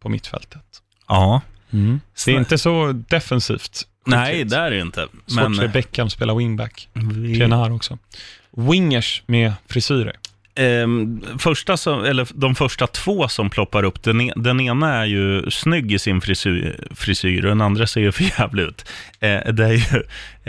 [0.02, 0.62] på mittfältet.
[1.08, 1.40] Ja.
[2.24, 3.86] Det är inte så defensivt.
[4.06, 5.00] Nej, det är det inte.
[5.26, 6.88] Svårt Men för Beckham spelar wingback.
[6.92, 7.98] vi, Pienaar också.
[8.50, 10.16] Wingers med frisyrer.
[10.54, 15.04] ehm, första som, eller de första två som ploppar upp, den, e- den ena är
[15.04, 18.84] ju snygg i sin frisyr, frisyr och den andra ser ju för jävligt ut.
[19.20, 20.02] Eh, det är ju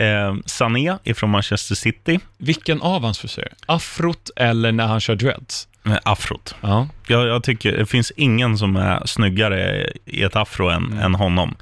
[0.04, 3.52] eh, Sané ifrån Manchester City, Vilken av hans frisyrer?
[3.66, 5.68] Afrot eller när han kör dreads?
[6.02, 6.54] Afrot.
[6.60, 6.88] Ja.
[7.06, 10.98] Jag, jag tycker det finns ingen som är snyggare i ett afro än, Mm.
[10.98, 11.54] än honom.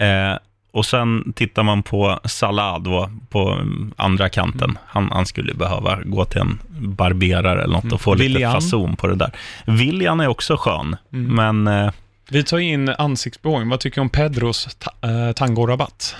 [0.00, 0.36] Eh,
[0.72, 4.64] och sen tittar man på Salah då, på mm, andra kanten.
[4.70, 4.78] Mm.
[4.86, 8.52] Han, han skulle behöva gå till en barberare eller något och få lite Willian.
[8.52, 9.30] fason på det där.
[9.66, 11.34] William är också skön, Mm.
[11.62, 11.92] men eh,
[12.30, 13.68] Vi tar in ansiktsbehåring.
[13.68, 16.16] Vad tycker du om Pedros ta- äh, tangorabatt?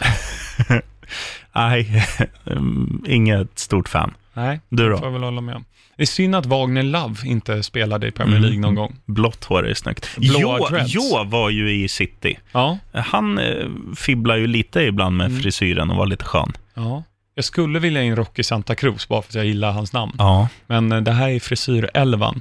[1.54, 2.04] nej,
[2.46, 4.14] mm, inget stort fan.
[4.34, 5.10] Nej, Du får jag då?
[5.10, 5.64] väl hålla med om.
[5.96, 8.42] Det är synd att Wagner Love inte spelade i Premier Mm.
[8.50, 8.96] League någon gång.
[9.06, 10.16] Blått hår är snyggt.
[10.16, 10.94] Blåa Jo, dreads.
[10.94, 12.38] jo var ju i City.
[12.52, 13.66] Ja, Han eh,
[13.96, 15.40] fibblar ju lite ibland med Mm.
[15.42, 16.52] frisyren och var lite skön.
[16.74, 17.02] ja.
[17.34, 20.12] Jag skulle vilja in Rocky Santa Cruz, bara för att jag gillar hans namn.
[20.18, 20.48] Ja.
[20.66, 22.40] Men eh, det här är frisyrelvan.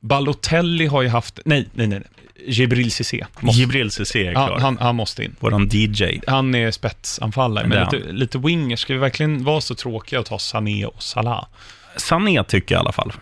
[0.00, 2.02] Balotelli har ju haft, nej, nej, nej,
[2.46, 3.24] Jibril Cissé.
[3.40, 4.50] Måste- Jibril Cissé är klar.
[4.50, 5.36] han, han, han måste in.
[5.40, 6.20] Våran DJ.
[6.26, 8.76] Han är spetsanfallare, men lite, lite winger.
[8.76, 11.46] Ska vi verkligen vara så tråkiga och ta Sané och Salah?
[11.96, 13.12] Sané tycker jag i alla fall.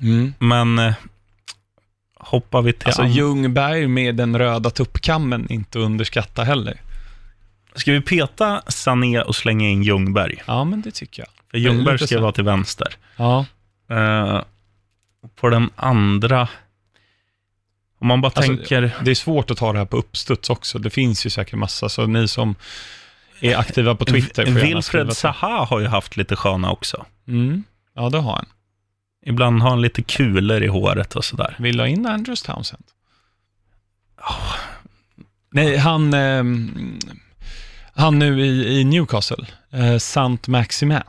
[0.00, 0.34] Mm.
[0.38, 0.94] Men eh,
[2.20, 2.86] hoppar vi till...
[2.86, 6.80] Alltså Ljungberg med den röda tuppkammen, inte underskatta heller.
[7.74, 10.42] Ska vi peta Sané och slänga in Ljungberg?
[10.46, 11.28] Ja, men det tycker jag.
[11.50, 12.96] För Ljungberg ska vara till vänster.
[13.16, 13.46] Ja,
[13.90, 14.42] Eh,
[15.36, 16.48] på den andra...
[18.00, 18.96] Om man bara Alltså, tänker...
[19.04, 20.78] det är svårt att ta det här på uppstuds också.
[20.78, 22.54] Det finns ju säkert massa, så ni som
[23.40, 25.12] är aktiva på Twitter får Wilfred.
[25.16, 27.06] Zaha har ju haft lite sköna också.
[27.28, 27.64] Mm.
[27.94, 28.46] Ja, det har han.
[29.26, 31.56] Ibland har han lite kulor i håret och sådär.
[31.58, 32.84] Vill du ha in Andrews Townsend?
[35.50, 36.98] Nej, han, ehm,
[37.98, 41.00] han nu i, i Newcastle, eh, Sant Maximin.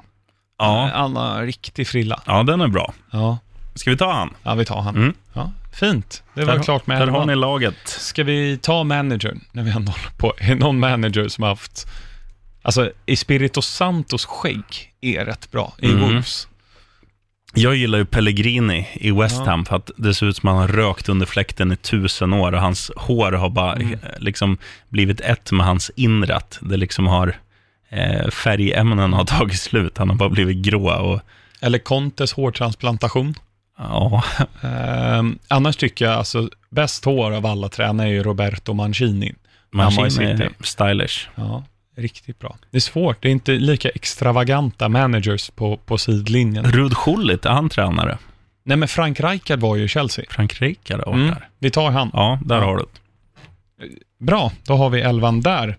[0.58, 2.22] Ja, Han har riktig frilla.
[2.26, 2.94] ja den är bra.
[3.12, 3.38] Ja,
[3.76, 4.34] Ska vi ta han?
[4.44, 4.96] ja vi tar han.
[4.96, 5.14] Mm.
[5.34, 7.76] Ja, fint, det var Där- klart med Där har ni laget.
[7.88, 10.34] Ska vi ta managern, när vi ändå håller på?
[10.38, 11.88] Är någon manager som har haft...
[12.62, 16.02] Alltså, Espirito Santos skägg är rätt bra i Mm.
[16.02, 16.48] Wolves.
[17.54, 19.42] Jag gillar ju Pellegrini i West.
[19.42, 22.34] Ham för att det ser ut som att han har rökt under fläkten i tusen
[22.34, 23.94] år och hans hår har bara Mm.
[23.94, 24.58] eh, liksom
[24.90, 26.60] blivit ett med hans inrat.
[26.62, 27.36] Det liksom har
[27.90, 29.98] eh, färgämnen har tagit slut.
[29.98, 31.22] Han har bara blivit grå och
[31.62, 33.34] Eller Contes hårtransplantation.
[33.78, 34.24] ja,
[34.62, 39.34] Ehm, annars tycker jag, alltså, bäst hår av alla tränare är ju Roberto Mancini.
[39.72, 41.28] Mancini är stylish.
[41.36, 41.64] Ja,
[42.00, 42.58] riktigt bra.
[42.72, 46.72] Det är svårt, det är inte lika extravaganta managers på, på sidlinjen.
[46.72, 48.18] Rud Schullit, är han tränare?
[48.64, 50.26] Nej, men Frank Rijkaard var ju i Chelsea.
[50.30, 51.50] Frank Rijkaard har Mm, där.
[51.60, 52.10] vi tar han.
[52.14, 52.64] Ja, där Ja.
[52.66, 53.90] har du det.
[54.26, 55.78] Bra, då har vi elvan där.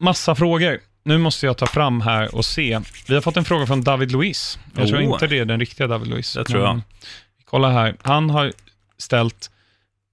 [0.00, 0.78] Massa frågor.
[1.04, 2.80] Nu måste jag ta fram här och se.
[3.08, 4.58] Vi har fått en fråga från David Luiz.
[4.76, 5.04] Jag tror Oh.
[5.04, 6.32] inte det är den riktiga David Luiz.
[6.34, 6.80] Det tror jag.
[7.44, 7.96] Kolla här.
[8.02, 8.52] Han har
[8.98, 9.50] ställt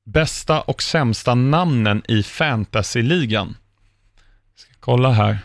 [0.06, 3.56] bästa och sämsta namnen i fantasyligan.
[4.84, 5.40] Kolla här.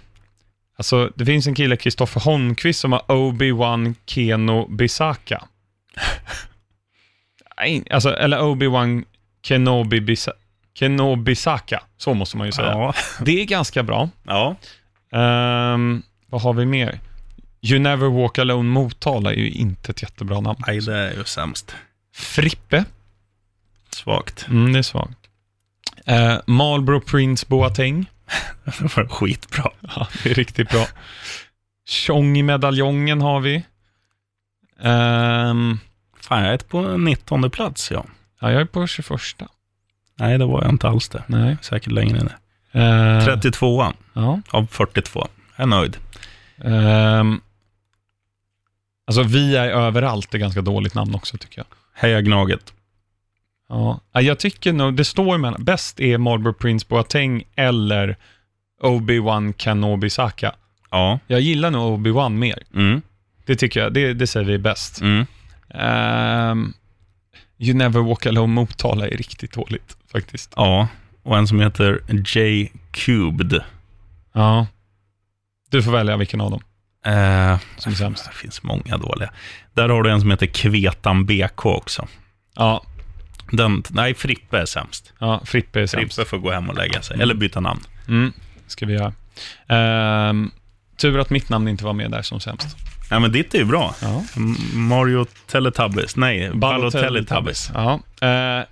[0.77, 5.45] Alltså, det finns en kille, Kristoffer Holmqvist, som har Obi-Wan Keno Bisaka.
[7.91, 9.05] Alltså, eller Obi-Wan
[9.43, 10.33] Kenobi Bisa-
[10.75, 11.83] Kenobisaka.
[11.97, 12.71] Så måste man ju säga.
[12.71, 12.95] Ja.
[13.25, 14.09] Det är ganska bra.
[14.27, 14.57] ja.
[15.13, 17.01] Ehm, vad har vi mer?
[17.63, 20.59] You Never Walk Alone Motala är ju inte ett jättebra namn.
[20.67, 21.75] Nej, det är ju sämst.
[22.15, 22.85] Frippe,
[23.91, 24.47] Svagt.
[24.49, 25.19] mm, det är svagt.
[26.11, 28.07] Uh, Marlboro Prince Boateng,
[28.65, 29.71] Det var skitbra.
[29.81, 30.87] ja, det är riktigt bra.
[31.87, 33.65] Tjong-medaljongen har vi.
[34.81, 35.79] Ehm,
[36.21, 38.05] Fan, jag är på 19 plats, ja.
[38.41, 39.11] ja, jag är på 21.
[40.19, 41.23] Nej, det var jag inte alls det.
[41.27, 41.57] Nej.
[41.63, 42.37] Säkert längre ner.
[43.19, 44.41] Uh, 32 Ja.
[44.51, 45.29] av 42.
[45.57, 45.97] Jag är nöjd.
[46.65, 47.41] Ehm,
[49.07, 51.67] alltså, Vi är överallt är ganska dåligt namn också, tycker jag.
[51.95, 52.73] Heja Gnaget.
[53.69, 58.17] Ja, Ja, jag tycker nog, det står mellan, bäst är Marlboro Prince Boateng eller
[58.83, 60.55] Obi-Wan Kenobi Saka.
[60.91, 61.19] Ja.
[61.27, 62.63] Jag gillar nog Obi-Wan mer.
[62.75, 63.03] Mm.
[63.47, 65.01] Det tycker jag, det, det säger vi är bäst.
[65.01, 65.27] Mm.
[65.75, 66.73] Ehm,
[67.59, 70.53] you Never Walk Alone Motala är riktigt dåligt faktiskt.
[70.57, 70.89] Ja.
[71.23, 72.01] Och en som heter
[72.37, 72.69] J.
[72.91, 73.61] Cubed.
[74.33, 74.67] Ja.
[75.71, 76.61] Du får välja vilken av dem
[77.05, 78.25] Eh, som är sämst.
[78.27, 79.31] det finns många dåliga.
[79.75, 82.07] Där har du en som heter Kvetan BK också.
[82.57, 82.83] Ja,
[83.51, 85.13] Den, nej, Frippe är sämst.
[85.19, 86.15] ja Frippe är sämst.
[86.15, 87.21] Frippe får gå hem och lägga sig.
[87.21, 87.81] Eller byta namn.
[88.09, 88.33] Mm,
[88.67, 89.13] ska vi göra.
[89.69, 90.51] Ehm,
[90.97, 92.77] tur att mitt namn inte var med där som sämst.
[93.11, 93.95] Ja, men ditt är ju bra.
[94.03, 94.25] Ja.
[94.75, 96.17] Mario Teletubbies.
[96.17, 97.71] Nej, Balotelli Tubbis.
[97.75, 97.95] Ja.
[98.21, 98.65] Eh,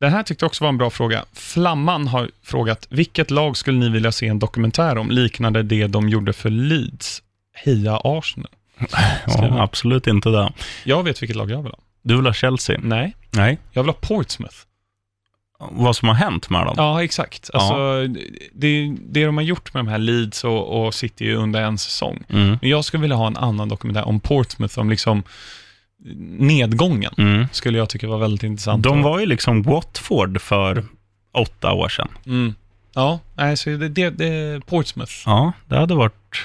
[0.00, 1.24] den här tyckte jag också var en bra fråga.
[1.32, 6.08] Flamman har frågat, vilket lag skulle ni vilja se en dokumentär om, liknande det de
[6.08, 7.22] gjorde för Leeds?
[7.54, 8.50] Heja Arsenal.
[9.26, 10.52] Ja, absolut inte det.
[10.84, 11.78] Jag vet vilket lag jag vill ha.
[12.02, 12.80] Du vill ha Chelsea?
[12.82, 13.58] Nej, Nej.
[13.72, 14.56] jag vill ha Portsmouth.
[15.58, 16.74] Vad som har hänt med dem?
[16.76, 17.50] Ja, exakt.
[17.54, 18.06] Alltså,
[18.52, 22.22] det, det de har gjort med de här Leeds och, och City under en säsong.
[22.28, 22.58] Mm.
[22.60, 25.22] Men jag skulle vilja ha en annan dokumentär om Portsmouth, om liksom
[26.38, 27.12] nedgången.
[27.18, 27.46] Mm.
[27.52, 28.82] Skulle jag tycka var väldigt intressant.
[28.82, 30.84] De var ju liksom Watford för
[31.32, 32.08] åtta år sedan.
[32.26, 32.54] Mm.
[32.94, 35.12] Ja, nej, så det, det, det Portsmouth.
[35.26, 36.36] Ja, det hade varit,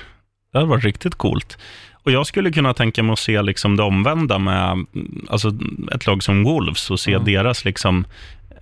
[0.52, 1.58] det hade varit riktigt coolt.
[2.04, 5.52] Och jag skulle kunna tänka mig att se liksom det omvända med mm, alltså
[5.94, 7.20] ett lag som Wolves och se Ja.
[7.20, 8.06] deras liksom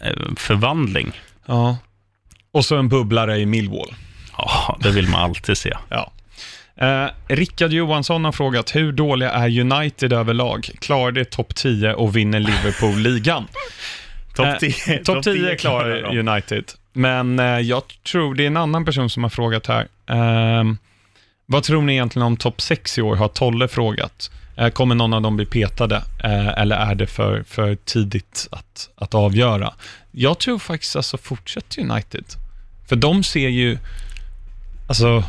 [0.02, 1.12] eh, förvandling.
[1.46, 1.78] Ja.
[2.52, 3.94] Och så en bubblare i Millwall.
[4.38, 5.74] Ja, det vill man alltid se.
[5.90, 6.12] Ja.
[6.76, 10.70] Eh, Rickard Johansson har frågat, hur dåliga är United överlag?
[10.82, 13.48] Klarar det topp 10 och vinner Liverpool ligan?
[14.36, 16.30] Topp Eh, 10 Topp 10 klarar de.
[16.30, 16.64] United.
[16.94, 17.82] Men eh, jag
[18.12, 19.88] tror det är en annan person som har frågat här.
[20.08, 20.78] Ehm,
[21.50, 24.32] Vad tror ni egentligen om topp 6 i år, har Tolle frågat.
[24.58, 28.89] Eh, Kommer någon av dem bli petade, eh, eller är det för, för tidigt att,
[28.95, 29.74] att avgöra?
[30.12, 32.24] Jag tror faktiskt, alltså, fortsätter United.
[32.89, 33.78] För de ser ju,
[34.88, 35.24] alltså,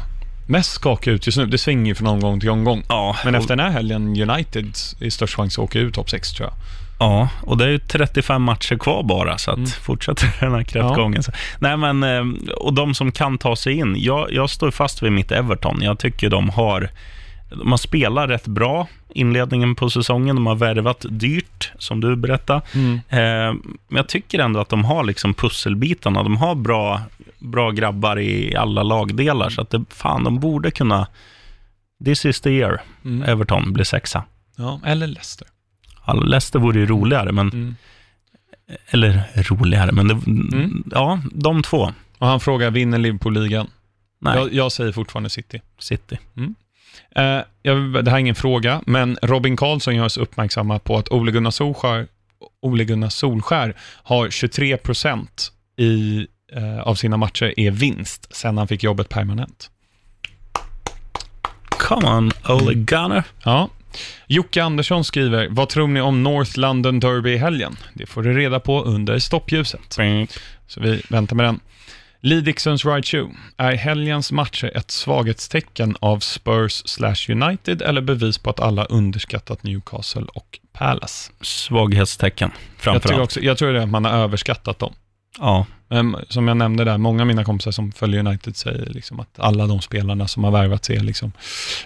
[0.46, 1.46] mest skakiga ut just nu.
[1.46, 2.82] Det svänger ju från omgång till omgång.
[2.88, 6.32] Ja, Men efter den här helgen, United är störst chans att åka ur topp 6,
[6.32, 6.54] tror jag.
[6.98, 9.68] Ja, och det är ju 35 matcher kvar bara, så att Mm.
[9.70, 11.22] fortsätter den här kräftgången.
[11.22, 11.32] Så.
[11.58, 12.24] Nej, men, eh,
[12.56, 13.94] och de som kan ta sig in.
[13.98, 15.78] Jag, jag står fast vid mitt Everton.
[15.82, 16.90] Jag tycker de har,
[17.50, 20.36] de har spelat rätt bra inledningen på säsongen.
[20.36, 22.60] De har värvat dyrt, som du berättade.
[23.08, 23.18] Eh,
[23.88, 26.22] men jag tycker ändå att de har liksom pusselbitarna.
[26.22, 27.00] De har bra,
[27.38, 31.06] bra grabbar i alla lagdelar, så att det, fan, de borde kunna...
[32.04, 32.80] This is the year.
[33.04, 33.28] Mm.
[33.28, 34.22] Everton blir sexa.
[34.56, 35.46] Ja, eller Leicester.
[36.14, 37.76] Leicester vore ju roligare, men, Mm.
[38.90, 40.84] eller roligare, men det, Mm.
[40.90, 41.92] ja, de två.
[42.18, 43.66] Och han frågar, vinner Liverpool-ligan?
[44.20, 45.60] Nej, Jag, jag säger fortfarande City.
[45.78, 46.18] City.
[47.16, 51.08] Eh, jag, det här är ingen fråga, men Robin Karlsson gör oss uppmärksamma på att
[51.12, 52.06] Ole Gunnar Solskär,
[52.62, 58.68] Ole Gunnar Solskär har 23 procent i, eh, av sina matcher är vinst sen han
[58.68, 59.70] fick jobbet permanent.
[61.70, 63.24] Come on, Ole Gunnar.
[63.44, 63.68] Ja.
[64.26, 67.76] Jocke Andersson skriver, vad tror ni om North London Derby i helgen?
[67.94, 69.98] Det får du reda på under stoppljuset.
[70.66, 71.60] Så vi väntar med den.
[72.20, 73.28] Lee Dixons Ride Shoe.
[73.56, 79.62] Är helgens matcher ett svaghetstecken av Spurs slash United eller bevis på att alla underskattat
[79.62, 81.32] Newcastle och Palace?
[81.40, 83.22] Svaghetstecken, Jag, framför tycker allt.
[83.24, 84.94] också, jag tror det är att man har överskattat dem.
[85.38, 89.20] Ja, Men som jag nämnde där, många av mina kompisar som följer United säger liksom
[89.20, 91.32] att alla de spelarna som har värvats är liksom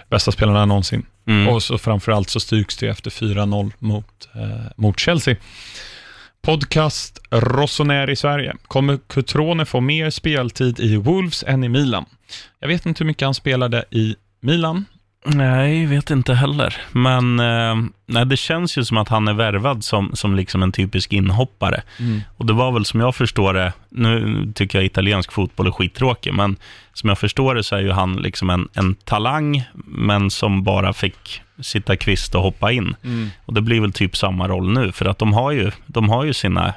[0.09, 1.05] bästa spelarna någonsin.
[1.27, 1.47] mm.
[1.47, 5.35] Och så framförallt så styrks det efter 4-0 mot, eh, mot Chelsea.
[6.41, 8.55] Podcast Rossoneri i Sverige.
[8.67, 12.05] Kommer Cutrone få mer speltid i Wolves än i Milan?
[12.59, 14.85] Jag vet inte hur mycket han spelade i Milan.
[15.25, 16.77] Nej, vet inte heller.
[16.91, 20.71] Men eh, nej, det känns ju som att han är värvad som, som liksom en
[20.71, 21.83] typisk inhoppare.
[22.37, 26.33] Och det var väl som jag förstår det, nu tycker jag italiensk fotboll är skittråkig,
[26.33, 26.55] men
[26.93, 30.93] som jag förstår det så är ju han liksom en, en talang, men som bara
[30.93, 32.95] fick sitta kvist och hoppa in.
[33.45, 36.23] Och det blir väl typ samma roll nu, för att de har ju, de har
[36.23, 36.73] ju sina,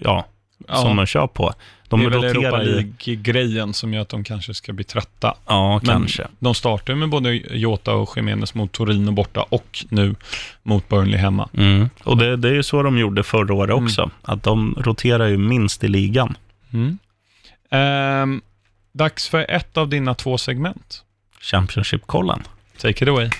[0.00, 0.26] ja,
[0.68, 1.52] som de kör på.
[1.90, 5.34] De det är väl Europa League-grejen som gör att de kanske ska bli trötta.
[5.46, 6.26] ja, Men kanske.
[6.38, 10.14] De startar med både Jota och Jiménez mot Torino borta och nu
[10.62, 11.48] mot Burnley hemma.
[11.54, 11.90] Mm.
[12.04, 15.38] Och det, det är ju så de gjorde förra året också, att de roterar ju
[15.38, 16.36] minst i ligan.
[16.72, 16.98] Mm.
[17.70, 18.40] Ehm,
[18.92, 21.04] dags för ett av dina två segment.
[21.40, 22.42] Championship-kollen.
[22.78, 23.30] Take it away.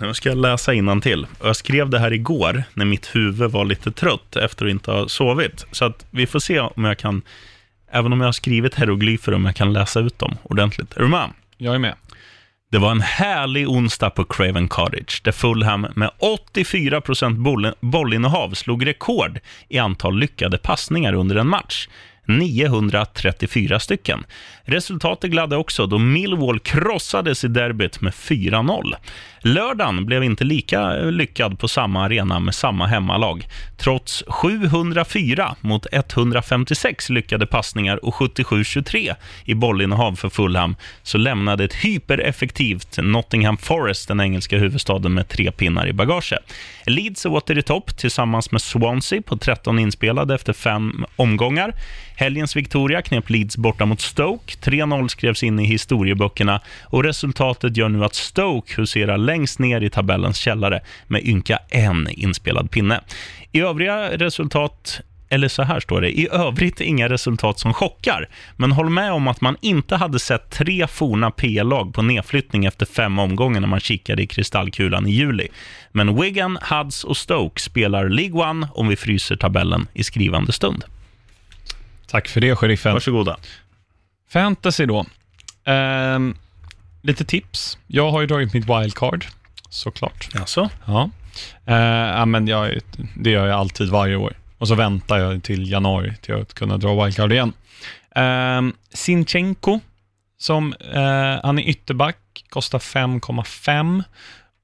[0.00, 1.26] Nu ska jag läsa till.
[1.42, 5.08] Jag skrev det här igår när mitt huvud var lite trött efter att inte ha
[5.08, 5.66] sovit.
[5.72, 7.22] Så att vi får se om jag kan,
[7.92, 10.96] även om jag har skrivit hieroglyfer, om jag kan läsa ut dem ordentligt.
[10.96, 11.30] Är du med?
[11.56, 11.94] Jag är med.
[12.70, 18.86] Det var en härlig onsdag på Craven Cottage, där Fulham med 84% boll, bollinnehav slog
[18.86, 21.88] rekord i antal lyckade passningar under en match.
[22.38, 24.24] 934 stycken.
[24.64, 28.94] Resultatet gladde också då Millwall krossades i derbyt med 4-0.
[29.42, 33.46] Lördagen blev inte lika lyckad på samma arena med samma hemmalag.
[33.76, 39.14] Trots 704 mot 156 lyckade passningar och 77-23
[39.44, 45.52] i bollinnehav för Fulham så lämnade ett hypereffektivt Nottingham Forest den engelska huvudstaden med tre
[45.52, 46.34] pinnar i bagage.
[46.86, 51.74] Leeds är åter i topp tillsammans med Swansea på 13 inspelade efter fem omgångar.
[52.20, 54.54] Helgens Victoria knep Leeds borta mot Stoke.
[54.54, 59.90] 3-0 skrevs in i historieböckerna och resultatet gör nu att Stoke huserar längst ner i
[59.90, 63.00] tabellens källare med ynka en inspelad pinne.
[63.52, 68.28] I övriga resultat eller så här står det, i övrigt inga resultat som chockar.
[68.56, 72.86] Men håll med om att man inte hade sett tre forna P-lag på nedflyttning efter
[72.86, 75.48] fem omgångar när man kikade i kristallkulan i juli.
[75.92, 80.84] Men Wigan, Huds och Stoke spelar League One om vi fryser tabellen i skrivande stund.
[82.10, 82.92] Tack för det, sheriffen.
[82.92, 83.36] Varsågoda.
[84.28, 85.06] Fantasy då.
[85.64, 86.36] Ehm,
[87.02, 87.78] lite tips.
[87.86, 89.26] Jag har ju dragit mitt wildcard,
[89.68, 90.28] såklart.
[90.34, 90.70] Alltså?
[90.84, 91.10] Ja.
[91.64, 92.78] Ja, men jag,
[93.16, 94.34] det gör jag alltid varje år.
[94.58, 97.52] Och så väntar jag till januari till att kunna dra wildcard igen.
[98.14, 99.80] Um, Sinchenko,
[100.38, 104.04] som, eh, han är ytterback, kostar 5,5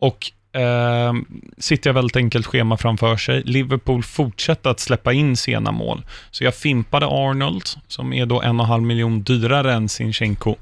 [0.00, 1.12] och eh,
[1.58, 3.42] sitter jag väldigt enkelt schema framför sig.
[3.42, 6.04] Liverpool fortsätter att släppa in sena mål.
[6.30, 10.56] Så jag fimpade Arnold, som är då en och en halv miljon dyrare än Sinchenko.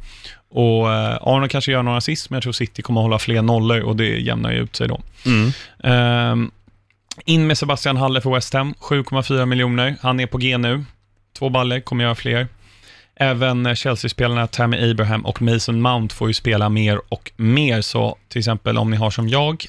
[0.50, 3.42] Och eh, Arnold kanske gör några assist, men jag tror City kommer att hålla fler
[3.42, 5.00] nollor och det jämnar ju ut sig då.
[5.26, 5.52] Mm.
[5.84, 6.50] Ehm,
[7.24, 9.96] in med Sebastian Halle för West Ham, 7,4 miljoner.
[10.00, 10.84] Han är på G nu.
[11.38, 12.48] Två baller, kommer göra fler.
[13.16, 18.38] Även Chelsea-spelarna Tammy Abraham och Mason Mount får ju spela mer och mer, så till
[18.38, 19.64] exempel om ni har som jag,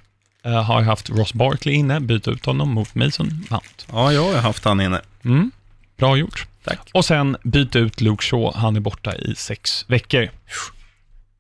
[0.46, 3.86] eh, har haft Ross Barkley inne, byt ut honom mot Mason Mount.
[3.92, 5.02] Ja, jag har haft han inne.
[5.26, 5.52] Mm.
[5.98, 6.48] Bra gjort.
[6.64, 6.90] Tack.
[6.94, 10.30] Och sen byt ut Luke Shaw, han är borta i sex veckor.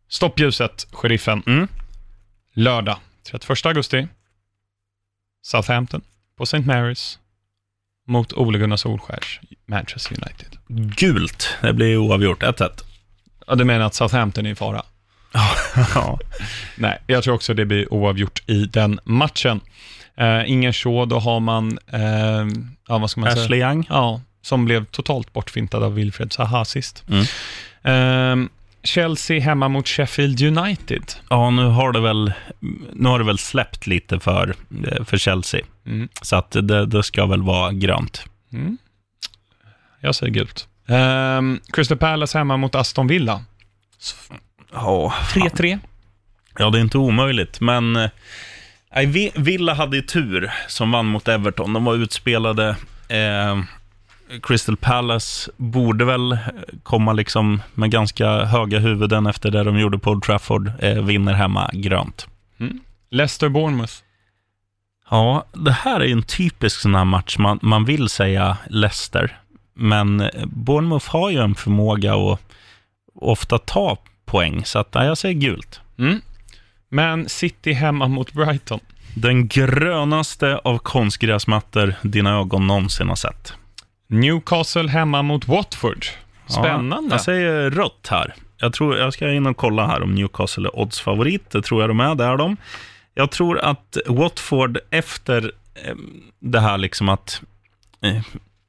[0.09, 1.43] Stoppljuset, sheriffen.
[1.47, 1.67] Mm.
[2.53, 2.97] Lördag,
[3.31, 4.07] 31 augusti.
[5.41, 6.01] Southampton
[6.37, 6.59] på St.
[6.59, 7.19] Marys
[8.07, 10.57] mot Ole Gunnar Solskjärs Manchester United.
[10.97, 11.57] Gult.
[11.61, 12.43] Det blir oavgjort.
[12.43, 12.69] 1-1.
[13.47, 14.83] Ja, du menar att Southampton är i fara?
[15.95, 16.19] Ja.
[16.75, 19.61] Nej, jag tror också det blir oavgjort i den matchen.
[20.17, 22.01] Eh, ingen Shaw, då har man, eh,
[22.87, 23.43] ja vad ska man säga?
[23.43, 23.85] Ashley Young.
[23.89, 27.03] Ja, som blev totalt bortfintad av Wilfred Zaha sist.
[27.09, 28.43] Mm.
[28.43, 28.49] Eh,
[28.83, 31.03] Chelsea hemma mot Sheffield United.
[31.29, 32.33] Ja, nu har det väl,
[32.93, 34.55] nu har det väl släppt lite för,
[35.05, 35.61] för Chelsea.
[35.85, 36.09] Mm.
[36.21, 38.23] Så att det, det ska väl vara grönt.
[38.53, 38.77] Mm.
[39.99, 40.67] Jag säger gult.
[40.87, 43.43] Um, Crystal Palace hemma mot Aston Villa.
[44.75, 45.79] Ja, 3-3.
[46.57, 48.09] Ja, det är inte omöjligt, men eh,
[49.35, 51.73] Villa hade ju tur som vann mot Everton.
[51.73, 52.75] De var utspelade.
[53.09, 53.63] Eh,
[54.43, 56.37] Crystal Palace borde väl
[56.83, 60.71] komma liksom med ganska höga huvuden efter det de gjorde på Old Trafford.
[60.79, 62.27] Eh, vinner hemma grönt.
[63.09, 63.93] Leicester Bournemouth.
[65.09, 69.39] Ja, det här är ju en typisk sån här match man, man vill säga Leicester.
[69.73, 72.39] Men eh, Bournemouth har ju en förmåga att
[73.15, 75.81] ofta ta poäng, så att, nej, jag säger gult.
[75.97, 76.21] Mm.
[76.89, 78.79] Men City hemma mot Brighton.
[79.15, 83.53] Den grönaste av konstgräsmattor dina ögon någonsin har sett.
[84.07, 86.05] Newcastle hemma mot Watford.
[86.47, 87.09] Spännande.
[87.09, 88.35] Ja, jag säger rött här.
[88.57, 91.49] Jag, tror, jag ska in och kolla här om Newcastle är oddsfavorit.
[91.49, 92.57] Det tror jag de är, det är de.
[93.13, 95.51] Jag tror att Watford efter
[95.85, 95.95] eh,
[96.39, 97.41] det här liksom att...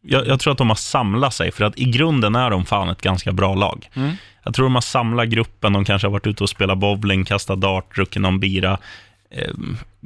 [0.09, 2.89] Jag, jag tror att de har samlat sig, för att i grunden är de fan
[2.89, 3.89] ett ganska bra lag.
[3.95, 4.13] Mm.
[4.45, 7.61] Jag tror de har samlat gruppen, de kanske har varit ute och spelat bowling, kastat
[7.61, 8.79] dart, druckit någon bira.
[9.31, 9.51] Eh,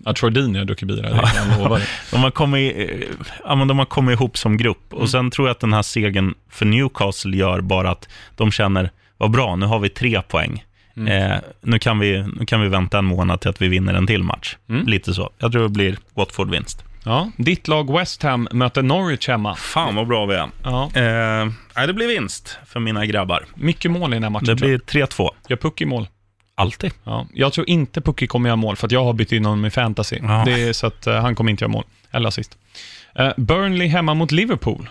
[0.04, 1.86] Ja, Troy Deeney har druckit bira, det kan jag lova dig.
[2.10, 3.08] de har kommit, eh,
[3.44, 4.94] ja, men de har kommit ihop som grupp.
[4.94, 8.90] Och sen tror jag att den här segern för Newcastle gör bara att de känner,
[9.16, 10.64] vad bra, nu har vi tre poäng.
[11.08, 14.06] Eh, nu, kan vi, nu kan vi vänta en månad till att vi vinner en
[14.06, 14.56] till match.
[14.68, 14.86] Mm.
[14.86, 15.30] Lite så.
[15.38, 16.84] Jag tror det blir Watford-vinst.
[17.04, 19.54] Ja, ditt lag West Ham möter Norwich hemma.
[19.56, 20.48] Fan vad bra vi är.
[20.64, 23.44] Ja, Eh, nej, det blir vinst för mina grabbar.
[23.54, 24.46] mycket mål i den här matchen.
[24.46, 25.30] Det blir 3-2.
[25.48, 26.08] Gör Puck i mål.
[26.54, 26.92] Alltid.
[27.04, 29.64] Ja, jag tror inte Pucky kommer göra mål, för att jag har bytt in honom
[29.64, 30.18] i fantasy.
[30.22, 30.42] Ja.
[30.46, 31.84] Det är så att eh, han kommer inte göra mål.
[32.10, 32.58] Eller assist.
[33.20, 34.88] Uh, Burnley hemma mot Liverpool.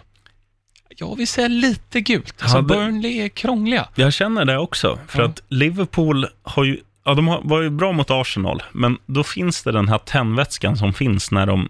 [0.98, 2.36] Jag vill säga lite gult.
[2.42, 3.88] Alltså, Ja, det- Burnley är krångliga.
[3.96, 5.26] Jag känner det också, för Ja.
[5.26, 6.78] att Liverpool har ju
[7.10, 10.94] Ja, de var ju bra mot Arsenal, men då finns det den här tändvätskan som
[10.94, 11.70] finns när, de,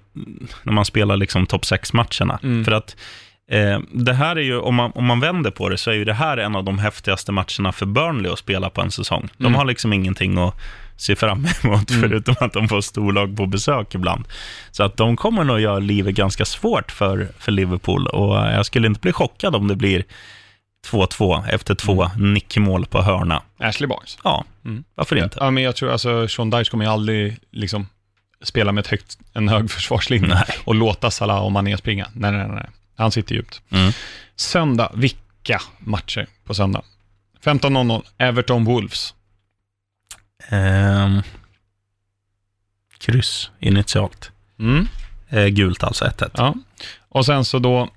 [0.63, 2.39] när man spelar liksom topp 6-matcherna.
[2.43, 2.65] Mm.
[2.65, 2.95] För att
[3.51, 6.05] eh, det här är ju, om man, om man vänder på det, så är ju
[6.05, 9.29] det här en av de häftigaste matcherna för Burnley att spela på en säsong.
[9.37, 9.55] De Mm.
[9.55, 10.55] har liksom ingenting att
[10.97, 12.01] se fram emot, Mm.
[12.01, 14.25] förutom att de får storlag på besök ibland.
[14.71, 18.87] Så att de kommer nog göra livet ganska svårt för, för Liverpool, och jag skulle
[18.87, 20.03] inte bli chockad om det blir
[20.87, 23.43] 2-2 efter två nickmål på hörna.
[23.57, 24.17] Ashley Barnes.
[24.23, 24.83] Ja, Mm.
[24.95, 25.37] varför inte?
[25.41, 27.87] Ja, men jag tror alltså Sean Dyche kommer ju aldrig liksom
[28.41, 30.45] spela med ett högt, en hög försvarslinje Nej.
[30.63, 32.07] och låta Salah och Mané springa.
[32.13, 32.69] Nej, nej, nej.
[32.95, 33.61] Han sitter djupt.
[33.69, 33.91] Mm.
[34.35, 36.81] Söndag, vilka matcher på söndag?
[37.43, 39.13] 15.00, Everton Wolves.
[40.49, 41.21] Ehm,
[42.97, 44.31] kryss initialt.
[44.59, 44.87] Mm.
[45.29, 46.29] Eh, gult alltså, 1-1.
[46.33, 46.53] Ja.
[47.09, 47.89] Och sen så då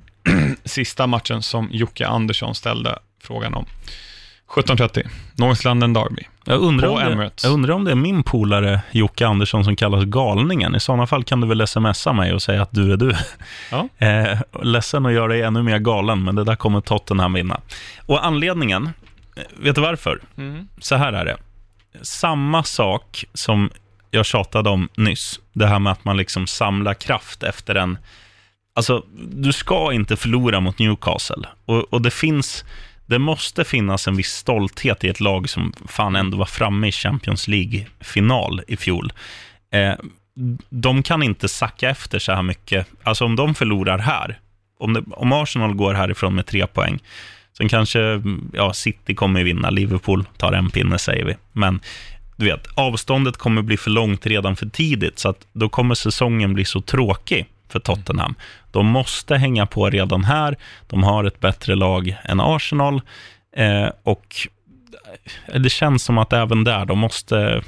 [0.65, 3.67] sista matchen som Jocke Andersson ställde frågan om.
[4.49, 6.23] 17.30, North London Derby.
[6.45, 9.77] Jag undrar, På om det, jag undrar om det är min polare Jocke Andersson som
[9.77, 10.75] kallas galningen.
[10.75, 13.17] I sådana fall kan du väl smsa mig och säga att du är du.
[13.71, 13.89] Ja.
[14.07, 17.61] Eh, ledsen att göra dig ännu mer galen, men det där kommer Tottenham vinna.
[18.07, 18.91] Och anledningen,
[19.37, 20.21] eh, vet du varför?
[20.37, 20.69] Mm.
[20.79, 21.37] Så här är det.
[22.03, 23.71] Samma sak som
[24.11, 25.41] jag tjatade om nyss.
[25.53, 27.99] Det här med att man liksom samlar kraft efter en...
[28.75, 31.49] Alltså, du ska inte förlora mot Newcastle.
[31.65, 32.65] Och, och det finns...
[33.07, 36.93] Det måste finnas en viss stolthet i ett lag som fan ändå var framme i
[36.93, 39.13] Champions League-final i fjol.
[39.73, 39.95] Eh,
[40.71, 42.87] de kan inte sacka efter så här mycket.
[43.03, 44.39] Alltså om de förlorar här,
[44.79, 46.99] om, det, om Arsenal går härifrån med tre poäng,
[47.59, 51.37] sen kanske ja, City kommer vinna, Liverpool tar en pinne säger vi.
[51.53, 51.81] Men
[52.37, 56.55] du vet, avståndet kommer bli för långt redan för tidigt, så att då kommer säsongen
[56.55, 58.35] bli så tråkig för Tottenham.
[58.71, 60.57] De måste hänga på redan här.
[60.87, 63.01] De har ett bättre lag än Arsenal
[63.57, 64.49] eh, och
[65.55, 67.63] det känns som att även där, de måste...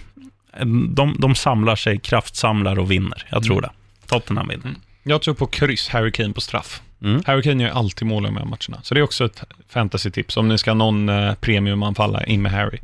[0.86, 3.26] De, de samlar sig, kraftsamlar och vinner.
[3.30, 3.70] Jag tror det.
[4.06, 4.74] Tottenham vinner.
[5.02, 6.82] Jag tror på kryss, Harry Kane på straff.
[7.02, 7.22] Mm.
[7.26, 8.82] Harry Kane gör alltid mål i de här matcherna.
[8.82, 12.78] Så det är också ett fantasy-tips om ni ska någon eh, premiumanfallare in med Harry.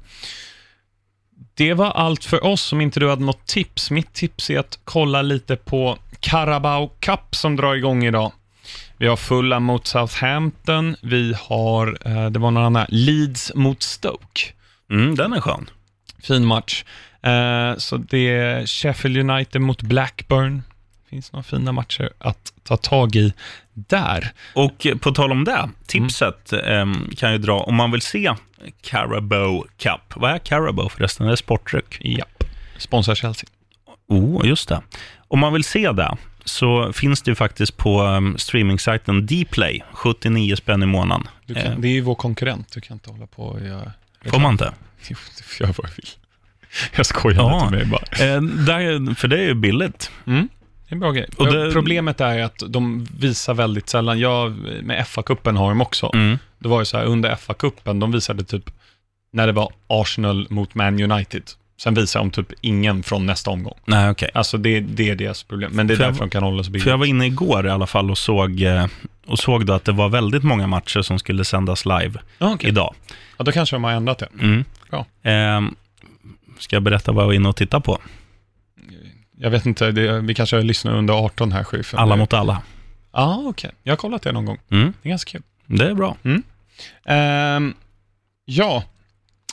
[1.54, 3.90] Det var allt för oss, om inte du hade något tips.
[3.90, 8.32] Mitt tips är att kolla lite på Carabao Cup som drar igång idag.
[8.96, 14.40] Vi har Fulham mot Southampton, vi har, eh, det var någon annan, Leeds mot Stoke.
[14.90, 15.70] Mm, den är skön.
[16.22, 16.84] Fin match.
[17.22, 20.62] Eh, så det är Sheffield United mot Blackburn.
[21.10, 23.32] finns några fina matcher att ta tag i
[23.74, 24.32] där.
[24.54, 28.34] Och på tal om det, tipset em, kan jag dra, om man vill se
[28.82, 30.16] Carabao Cup.
[30.16, 31.26] Vad är Carabao förresten?
[31.26, 31.98] Det är sportdryck.
[32.00, 32.44] Japp.
[32.78, 33.50] Sponsrar Chelsea.
[34.10, 34.80] Oh, just det.
[35.28, 40.56] Om man vill se det så finns det ju faktiskt på um, streamingsajten Dplay, 79
[40.56, 41.28] spänn i månaden.
[41.46, 43.92] Du kan, Eh, Det är ju vår konkurrent, du kan inte hålla på och göra...
[44.26, 44.72] får man inte?
[45.08, 46.08] Jo, du får göra vad du vill.
[46.96, 47.64] Jag skojar Ja.
[47.70, 48.34] lite med bara.
[48.34, 50.10] Eh, där, för det är ju billigt.
[50.26, 50.48] Mm.
[50.88, 51.26] Det är en bra grej.
[51.36, 54.18] Och det- Problemet är att de visar väldigt sällan.
[54.18, 54.50] Jag,
[54.82, 56.10] med FA-cupen har de också.
[56.14, 56.38] Mm.
[56.58, 58.70] Det var ju så här, under FA-cupen, de visade typ
[59.32, 61.42] när det var Arsenal mot Man United.
[61.82, 63.78] Sen visar de typ ingen från nästa omgång.
[63.84, 64.30] Nej, okej.
[64.34, 65.72] Alltså det, det är deras problem.
[65.74, 66.84] Men det är För jag- därför de kan hålla sig billigt.
[66.84, 68.86] För jag var inne igår i alla fall och såg, eh,
[69.26, 72.68] och såg då att det var väldigt många matcher som skulle sändas live Ja, okej.
[72.70, 72.94] idag.
[73.38, 74.28] Ja, då kanske de har ändrat det.
[74.40, 74.64] Mm.
[74.90, 75.06] Bra.
[75.22, 75.74] Ehm,
[76.58, 77.98] ska jag berätta vad jag var inne och tittade på?
[79.38, 81.98] Jag vet inte, det, vi kanske lyssnar under 18 här, chefen.
[82.00, 82.62] Alla mot alla.
[83.12, 83.70] Ja, okej.
[83.82, 84.58] Jag har kollat det någon gång.
[84.70, 84.92] Mm.
[85.02, 85.42] Det är ganska kul.
[85.66, 86.16] Det är bra.
[87.04, 87.74] Ehm,
[88.44, 88.84] ja,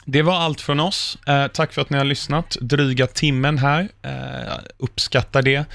[0.07, 1.17] det var allt från oss.
[1.27, 2.57] Eh, tack för att ni har lyssnat.
[2.61, 3.87] Dryga timmen här.
[4.01, 5.65] Eh, uppskattar det.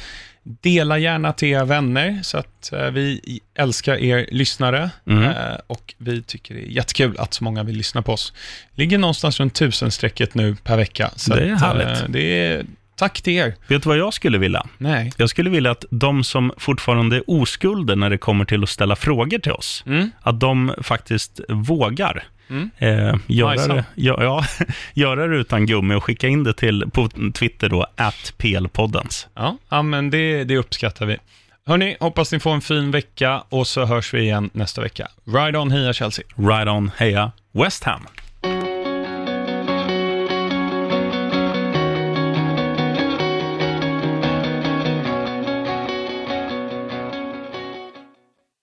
[0.44, 5.24] Dela gärna till era vänner så att eh, vi älskar er lyssnare Mm.
[5.24, 5.34] eh,
[5.66, 8.32] och vi tycker det är jättekul att så många vill lyssna på oss.
[8.74, 11.10] Ligger någonstans runt tusenstrecket nu per vecka.
[11.16, 12.02] Så Det är att, härligt.
[12.02, 12.64] eh, det är,
[12.96, 13.54] tack till er.
[13.68, 14.66] Vet du vad jag skulle vilja?
[14.78, 15.12] Nej.
[15.16, 18.96] Jag skulle vilja att de som fortfarande är oskulder när det kommer till att ställa
[18.96, 20.10] frågor till oss, Mm.
[20.22, 22.70] att de faktiskt vågar Mm.
[22.78, 24.45] eh, göra, det, ja, ja,
[24.95, 29.28] göra det utan gummi och skicka in det till, på Twitter då, at PLpoddens.
[29.34, 31.16] Ja, ja men det, det uppskattar vi.
[31.66, 35.09] Hörni, hoppas ni får en fin vecka och så hörs vi igen nästa vecka.
[35.24, 36.24] Ride on, heja Chelsea!
[36.36, 38.07] Right on, heja West Ham!